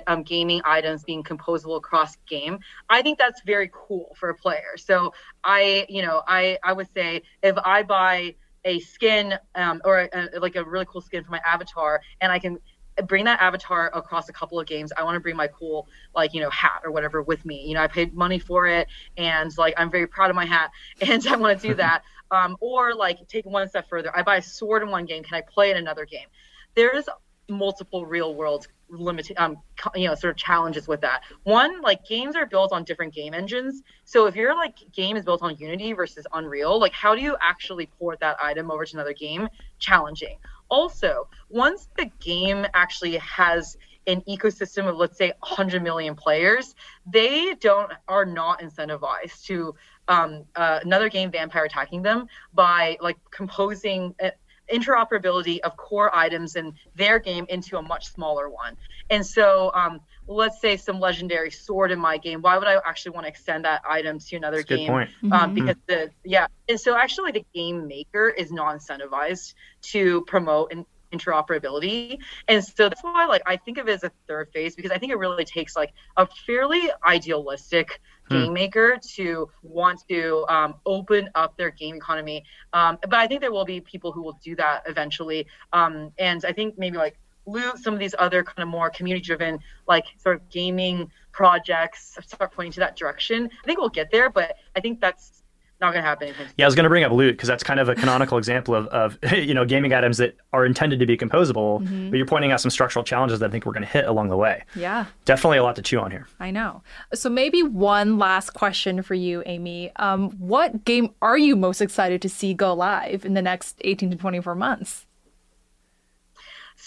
um, 0.05 0.21
gaming 0.21 0.61
items 0.65 1.03
being 1.03 1.23
composable 1.23 1.77
across 1.77 2.15
game. 2.27 2.59
I 2.87 3.01
think 3.01 3.17
that's 3.17 3.41
very 3.41 3.71
cool 3.73 4.15
for 4.19 4.29
a 4.29 4.35
player. 4.35 4.77
So 4.77 5.15
I, 5.43 5.87
you 5.89 6.03
know, 6.03 6.21
I 6.27 6.59
I 6.63 6.73
would 6.73 6.93
say 6.93 7.23
if 7.41 7.57
I 7.65 7.81
buy 7.81 8.35
a 8.65 8.79
skin 8.81 9.33
um, 9.55 9.81
or 9.83 10.07
a, 10.13 10.39
like 10.39 10.55
a 10.55 10.63
really 10.63 10.85
cool 10.85 11.01
skin 11.01 11.23
for 11.23 11.31
my 11.31 11.41
avatar 11.45 12.01
and 12.21 12.31
I 12.31 12.37
can 12.37 12.59
bring 13.07 13.25
that 13.25 13.41
avatar 13.41 13.89
across 13.93 14.29
a 14.29 14.33
couple 14.33 14.59
of 14.59 14.67
games. 14.67 14.91
I 14.97 15.03
want 15.03 15.15
to 15.15 15.19
bring 15.19 15.35
my 15.35 15.47
cool 15.47 15.87
like 16.15 16.33
you 16.33 16.41
know 16.41 16.49
hat 16.49 16.81
or 16.83 16.91
whatever 16.91 17.21
with 17.21 17.45
me. 17.45 17.65
You 17.65 17.75
know, 17.75 17.81
I 17.81 17.87
paid 17.87 18.13
money 18.13 18.39
for 18.39 18.67
it, 18.67 18.87
and 19.17 19.55
like 19.57 19.73
I'm 19.77 19.89
very 19.89 20.07
proud 20.07 20.29
of 20.29 20.35
my 20.35 20.45
hat, 20.45 20.71
and 21.01 21.25
I 21.27 21.35
want 21.35 21.59
to 21.59 21.67
do 21.67 21.73
that. 21.75 22.03
Um, 22.33 22.55
or 22.61 22.95
like 22.95 23.27
take 23.27 23.45
one 23.45 23.67
step 23.67 23.89
further. 23.89 24.09
I 24.15 24.21
buy 24.21 24.37
a 24.37 24.41
sword 24.41 24.83
in 24.83 24.89
one 24.89 25.03
game. 25.03 25.21
Can 25.21 25.35
I 25.35 25.41
play 25.41 25.69
in 25.69 25.75
another 25.75 26.05
game? 26.05 26.27
There's 26.75 27.03
multiple 27.49 28.05
real 28.05 28.33
world 28.33 28.69
limited 28.91 29.37
um 29.37 29.57
you 29.95 30.07
know 30.07 30.15
sort 30.15 30.31
of 30.31 30.37
challenges 30.37 30.87
with 30.87 31.01
that. 31.01 31.21
One 31.43 31.81
like 31.81 32.05
games 32.05 32.35
are 32.35 32.45
built 32.45 32.71
on 32.71 32.83
different 32.83 33.13
game 33.13 33.33
engines. 33.33 33.81
So 34.05 34.25
if 34.25 34.35
your 34.35 34.55
like 34.55 34.75
game 34.91 35.15
is 35.17 35.25
built 35.25 35.41
on 35.41 35.55
unity 35.57 35.93
versus 35.93 36.27
unreal 36.33 36.79
like 36.79 36.93
how 36.93 37.15
do 37.15 37.21
you 37.21 37.35
actually 37.41 37.87
port 37.97 38.19
that 38.19 38.37
item 38.41 38.71
over 38.71 38.85
to 38.85 38.95
another 38.95 39.13
game? 39.13 39.47
Challenging. 39.79 40.37
Also 40.69 41.27
once 41.49 41.87
the 41.97 42.09
game 42.19 42.65
actually 42.73 43.17
has 43.17 43.77
an 44.07 44.21
ecosystem 44.27 44.87
of 44.87 44.97
let's 44.97 45.17
say 45.17 45.31
100 45.39 45.83
million 45.83 46.15
players 46.15 46.73
they 47.05 47.53
don't 47.55 47.91
are 48.07 48.25
not 48.25 48.59
incentivized 48.59 49.43
to 49.43 49.75
um, 50.07 50.43
uh, 50.55 50.79
another 50.83 51.09
game 51.09 51.31
vampire 51.31 51.65
attacking 51.65 52.01
them 52.01 52.25
by 52.53 52.97
like 53.01 53.17
composing 53.31 54.13
uh, 54.21 54.31
interoperability 54.71 55.59
of 55.59 55.75
core 55.77 56.13
items 56.15 56.55
in 56.55 56.73
their 56.95 57.19
game 57.19 57.45
into 57.49 57.77
a 57.77 57.81
much 57.81 58.11
smaller 58.11 58.49
one. 58.49 58.77
And 59.09 59.25
so, 59.25 59.71
um, 59.73 60.01
let's 60.27 60.61
say 60.61 60.77
some 60.77 60.99
legendary 60.99 61.51
sword 61.51 61.91
in 61.91 61.99
my 61.99 62.17
game. 62.17 62.41
Why 62.41 62.57
would 62.57 62.67
I 62.67 62.77
actually 62.85 63.11
want 63.11 63.25
to 63.25 63.29
extend 63.29 63.65
that 63.65 63.81
item 63.87 64.19
to 64.19 64.35
another 64.35 64.57
That's 64.57 64.69
game? 64.69 64.91
Um, 64.91 65.07
mm-hmm. 65.31 65.53
Because 65.53 65.75
the 65.87 66.11
yeah, 66.23 66.47
and 66.69 66.79
so 66.79 66.95
actually 66.95 67.31
the 67.31 67.45
game 67.53 67.87
maker 67.87 68.29
is 68.29 68.51
not 68.51 68.77
incentivized 68.77 69.53
to 69.93 70.21
promote 70.21 70.71
and 70.71 70.85
interoperability. 71.11 72.19
And 72.47 72.63
so 72.63 72.89
that's 72.89 73.03
why 73.03 73.25
like 73.25 73.41
I 73.45 73.57
think 73.57 73.77
of 73.77 73.87
it 73.87 73.93
as 73.93 74.03
a 74.03 74.11
third 74.27 74.49
phase 74.53 74.75
because 74.75 74.91
I 74.91 74.97
think 74.97 75.11
it 75.11 75.17
really 75.17 75.45
takes 75.45 75.75
like 75.75 75.93
a 76.17 76.27
fairly 76.45 76.89
idealistic 77.05 77.99
hmm. 78.27 78.35
game 78.35 78.53
maker 78.53 78.97
to 79.15 79.49
want 79.63 80.03
to 80.09 80.45
um, 80.49 80.75
open 80.85 81.29
up 81.35 81.57
their 81.57 81.71
game 81.71 81.95
economy. 81.95 82.43
Um, 82.73 82.97
but 83.01 83.15
I 83.15 83.27
think 83.27 83.41
there 83.41 83.51
will 83.51 83.65
be 83.65 83.81
people 83.81 84.11
who 84.11 84.21
will 84.21 84.39
do 84.43 84.55
that 84.55 84.83
eventually. 84.87 85.47
Um, 85.73 86.11
and 86.17 86.43
I 86.45 86.53
think 86.53 86.77
maybe 86.77 86.97
like 86.97 87.17
loot 87.45 87.77
some 87.79 87.93
of 87.93 87.99
these 87.99 88.15
other 88.19 88.43
kind 88.43 88.59
of 88.59 88.67
more 88.67 88.89
community 88.89 89.25
driven 89.25 89.59
like 89.87 90.05
sort 90.17 90.35
of 90.35 90.49
gaming 90.49 91.11
projects 91.31 92.17
start 92.25 92.53
pointing 92.53 92.71
to 92.73 92.79
that 92.81 92.95
direction. 92.95 93.49
I 93.63 93.65
think 93.65 93.79
we'll 93.79 93.89
get 93.89 94.11
there, 94.11 94.29
but 94.29 94.55
I 94.75 94.79
think 94.79 95.01
that's 95.01 95.40
not 95.81 95.93
going 95.93 96.03
to 96.03 96.07
happen. 96.07 96.33
Yeah, 96.57 96.65
I 96.65 96.67
was 96.67 96.75
going 96.75 96.83
to 96.83 96.89
bring 96.89 97.03
up 97.03 97.11
loot 97.11 97.33
because 97.33 97.47
that's 97.47 97.63
kind 97.63 97.79
of 97.79 97.89
a 97.89 97.95
canonical 97.95 98.37
example 98.37 98.75
of, 98.75 98.87
of 98.87 99.17
you 99.33 99.53
know 99.53 99.65
gaming 99.65 99.93
items 99.93 100.17
that 100.17 100.35
are 100.53 100.65
intended 100.65 100.99
to 100.99 101.05
be 101.05 101.17
composable, 101.17 101.81
mm-hmm. 101.81 102.09
but 102.09 102.17
you're 102.17 102.25
pointing 102.25 102.51
out 102.51 102.61
some 102.61 102.71
structural 102.71 103.03
challenges 103.03 103.39
that 103.39 103.47
I 103.47 103.51
think 103.51 103.65
we're 103.65 103.73
going 103.73 103.83
to 103.83 103.89
hit 103.89 104.05
along 104.05 104.29
the 104.29 104.37
way. 104.37 104.63
Yeah, 104.75 105.05
definitely 105.25 105.57
a 105.57 105.63
lot 105.63 105.75
to 105.77 105.81
chew 105.81 105.99
on 105.99 106.11
here. 106.11 106.27
I 106.39 106.51
know. 106.51 106.83
So 107.13 107.29
maybe 107.29 107.63
one 107.63 108.17
last 108.17 108.51
question 108.51 109.01
for 109.01 109.15
you, 109.15 109.43
Amy. 109.45 109.91
Um, 109.97 110.31
what 110.31 110.85
game 110.85 111.13
are 111.21 111.37
you 111.37 111.55
most 111.55 111.81
excited 111.81 112.21
to 112.21 112.29
see 112.29 112.53
go 112.53 112.73
live 112.73 113.25
in 113.25 113.33
the 113.33 113.41
next 113.41 113.77
18 113.81 114.11
to 114.11 114.17
24 114.17 114.55
months? 114.55 115.05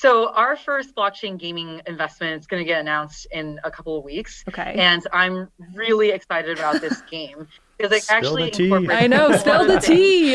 So 0.05 0.29
our 0.35 0.55
first 0.55 0.95
blockchain 0.95 1.39
gaming 1.39 1.81
investment 1.87 2.39
is 2.39 2.47
going 2.47 2.61
to 2.61 2.67
get 2.67 2.79
announced 2.79 3.27
in 3.31 3.59
a 3.65 3.71
couple 3.71 3.97
of 3.97 4.05
weeks. 4.05 4.45
Okay. 4.47 4.75
And 4.77 5.03
I'm 5.15 5.49
really 5.73 6.11
excited 6.11 6.59
about 6.59 6.83
this 6.83 7.01
game 7.11 7.49
because 7.79 7.91
it 7.91 8.03
spill 8.03 8.17
actually 8.19 8.53
incorporates. 8.55 9.03
I 9.03 9.07
know, 9.07 9.35
spill 9.35 9.67
the 9.67 9.81
tea. 9.81 10.35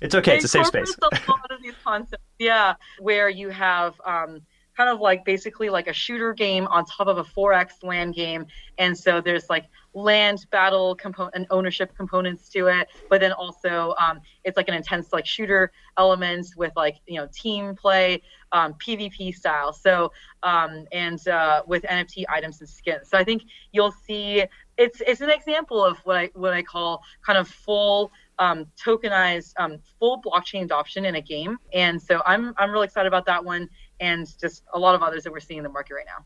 it's 0.00 0.14
okay. 0.14 0.34
It 0.34 0.36
it's 0.36 0.44
a 0.44 0.48
safe 0.48 0.66
space. 0.68 0.96
a 1.02 1.28
lot 1.28 1.50
of 1.50 1.60
these 1.60 1.74
concepts, 1.82 2.22
yeah, 2.38 2.74
where 3.00 3.28
you 3.28 3.48
have 3.48 4.00
um, 4.06 4.42
kind 4.76 4.88
of 4.90 5.00
like 5.00 5.24
basically 5.24 5.68
like 5.68 5.86
a 5.86 5.92
shooter 5.92 6.32
game 6.32 6.66
on 6.68 6.84
top 6.84 7.06
of 7.06 7.18
a 7.18 7.24
4x 7.24 7.82
land 7.82 8.14
game, 8.14 8.46
and 8.78 8.96
so 8.96 9.20
there's 9.20 9.48
like 9.50 9.66
land 9.94 10.46
battle 10.50 10.94
component 10.94 11.34
and 11.34 11.46
ownership 11.50 11.94
components 11.96 12.48
to 12.48 12.68
it, 12.68 12.88
but 13.10 13.20
then 13.20 13.32
also 13.32 13.94
um, 14.00 14.20
it's 14.44 14.56
like 14.56 14.68
an 14.68 14.74
intense 14.74 15.12
like 15.12 15.26
shooter 15.26 15.70
elements 15.98 16.56
with 16.56 16.72
like 16.76 16.96
you 17.06 17.16
know 17.16 17.28
team 17.32 17.74
play, 17.74 18.22
um, 18.52 18.74
PvP 18.74 19.34
style. 19.34 19.72
So 19.72 20.12
um, 20.42 20.86
and 20.92 21.26
uh, 21.28 21.62
with 21.66 21.82
NFT 21.84 22.24
items 22.28 22.60
and 22.60 22.68
skins. 22.68 23.08
So 23.08 23.18
I 23.18 23.24
think 23.24 23.42
you'll 23.72 23.92
see 23.92 24.44
it's 24.78 25.00
it's 25.06 25.20
an 25.20 25.30
example 25.30 25.84
of 25.84 25.98
what 26.04 26.16
I 26.16 26.30
what 26.34 26.52
I 26.52 26.62
call 26.62 27.02
kind 27.24 27.38
of 27.38 27.48
full 27.48 28.10
um, 28.38 28.66
tokenized 28.82 29.52
um, 29.58 29.78
full 29.98 30.20
blockchain 30.22 30.64
adoption 30.64 31.04
in 31.04 31.16
a 31.16 31.20
game. 31.20 31.58
And 31.72 32.00
so 32.00 32.22
I'm 32.26 32.54
I'm 32.56 32.70
really 32.70 32.86
excited 32.86 33.06
about 33.06 33.26
that 33.26 33.44
one 33.44 33.68
and 34.02 34.28
just 34.38 34.64
a 34.74 34.78
lot 34.78 34.94
of 34.94 35.02
others 35.02 35.22
that 35.22 35.32
we're 35.32 35.40
seeing 35.40 35.58
in 35.58 35.64
the 35.64 35.70
market 35.70 35.94
right 35.94 36.06
now. 36.06 36.24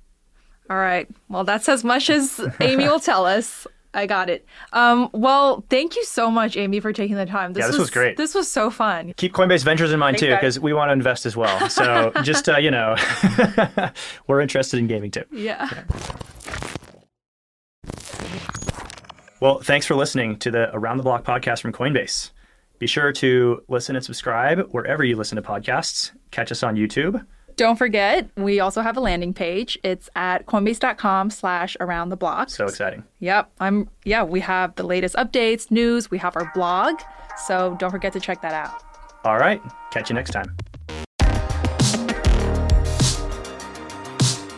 All 0.75 0.81
right. 0.81 1.09
Well, 1.29 1.45
that's 1.45 1.69
as 1.69 1.85
much 1.85 2.11
as 2.11 2.41
Amy 2.61 2.89
will 2.89 2.99
tell 2.99 3.25
us. 3.25 3.67
I 3.95 4.07
got 4.07 4.29
it. 4.29 4.45
Um, 4.73 5.09
well, 5.13 5.65
thank 5.71 5.97
you 5.97 6.05
so 6.05 6.31
much, 6.31 6.57
Amy, 6.57 6.81
for 6.81 6.93
taking 6.93 7.17
the 7.17 7.25
time. 7.25 7.53
This, 7.53 7.63
yeah, 7.63 7.67
this 7.69 7.79
was, 7.79 7.85
was, 7.85 7.91
great. 7.91 8.17
This 8.17 8.35
was 8.35 8.51
so 8.51 8.71
fun. 8.71 9.15
Keep 9.17 9.33
Coinbase 9.33 9.65
Ventures 9.65 9.91
in 9.93 9.99
mind 9.99 10.19
Thanks, 10.19 10.29
too, 10.29 10.37
because 10.37 10.61
we 10.61 10.75
want 10.75 10.89
to 10.89 10.93
invest 10.93 11.25
as 11.25 11.35
well. 11.37 11.71
So 11.71 12.13
just 12.23 12.49
uh, 12.49 12.59
you 12.59 12.71
know, 12.71 12.97
we're 14.27 14.41
interested 14.41 14.79
in 14.79 14.87
gaming 14.87 15.11
too. 15.11 15.25
yeah. 15.33 15.69
yeah. 15.73 15.85
Well, 19.39 19.61
thanks 19.61 19.87
for 19.87 19.95
listening 19.95 20.39
to 20.41 20.51
the 20.51 20.75
Around 20.75 20.97
the 20.97 21.03
Block 21.03 21.25
podcast 21.25 21.61
from 21.61 21.73
Coinbase. 21.73 22.31
Be 22.79 22.87
sure 22.87 23.13
to 23.13 23.63
listen 23.69 23.95
and 23.95 24.05
subscribe 24.05 24.69
wherever 24.71 25.05
you 25.05 25.17
listen 25.17 25.37
to 25.37 25.43
podcasts. 25.43 26.11
Catch 26.31 26.53
us 26.53 26.63
on 26.63 26.75
YouTube. 26.75 27.25
Don't 27.57 27.77
forget, 27.77 28.29
we 28.37 28.61
also 28.61 28.83
have 28.83 28.99
a 28.99 29.01
landing 29.01 29.33
page. 29.33 29.79
It's 29.83 30.11
at 30.15 30.45
coinbase.com 30.45 31.31
slash 31.31 31.75
around 31.81 32.11
the 32.11 32.17
block. 32.17 32.51
So 32.51 32.67
exciting. 32.67 33.03
Yep. 33.21 33.51
I'm 33.61 33.89
yeah, 34.05 34.25
we 34.25 34.41
have 34.41 34.75
the 34.75 34.83
latest 34.83 35.15
updates, 35.17 35.71
news, 35.71 36.11
we 36.11 36.19
have 36.19 36.37
our 36.37 36.51
blog. 36.55 37.01
So 37.47 37.75
don't 37.79 37.91
forget 37.91 38.13
to 38.13 38.21
check 38.21 38.43
that 38.43 38.53
out. 38.53 38.83
All 39.25 39.39
right. 39.39 39.63
Catch 39.91 40.11
you 40.11 40.15
next 40.15 40.33
time. 40.33 40.55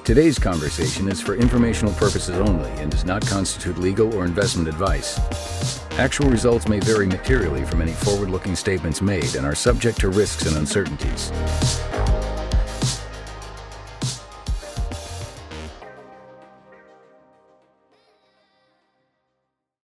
Today's 0.02 0.38
conversation 0.38 1.08
is 1.08 1.20
for 1.20 1.36
informational 1.36 1.92
purposes 1.94 2.36
only 2.36 2.70
and 2.80 2.90
does 2.90 3.04
not 3.04 3.24
constitute 3.24 3.78
legal 3.78 4.12
or 4.14 4.24
investment 4.24 4.66
advice. 4.66 5.20
Actual 5.98 6.30
results 6.30 6.66
may 6.66 6.80
vary 6.80 7.06
materially 7.06 7.64
from 7.64 7.80
any 7.80 7.92
forward 7.92 8.30
looking 8.30 8.56
statements 8.56 9.00
made 9.00 9.36
and 9.36 9.46
are 9.46 9.54
subject 9.54 10.00
to 10.00 10.08
risks 10.08 10.46
and 10.46 10.56
uncertainties. 10.56 11.30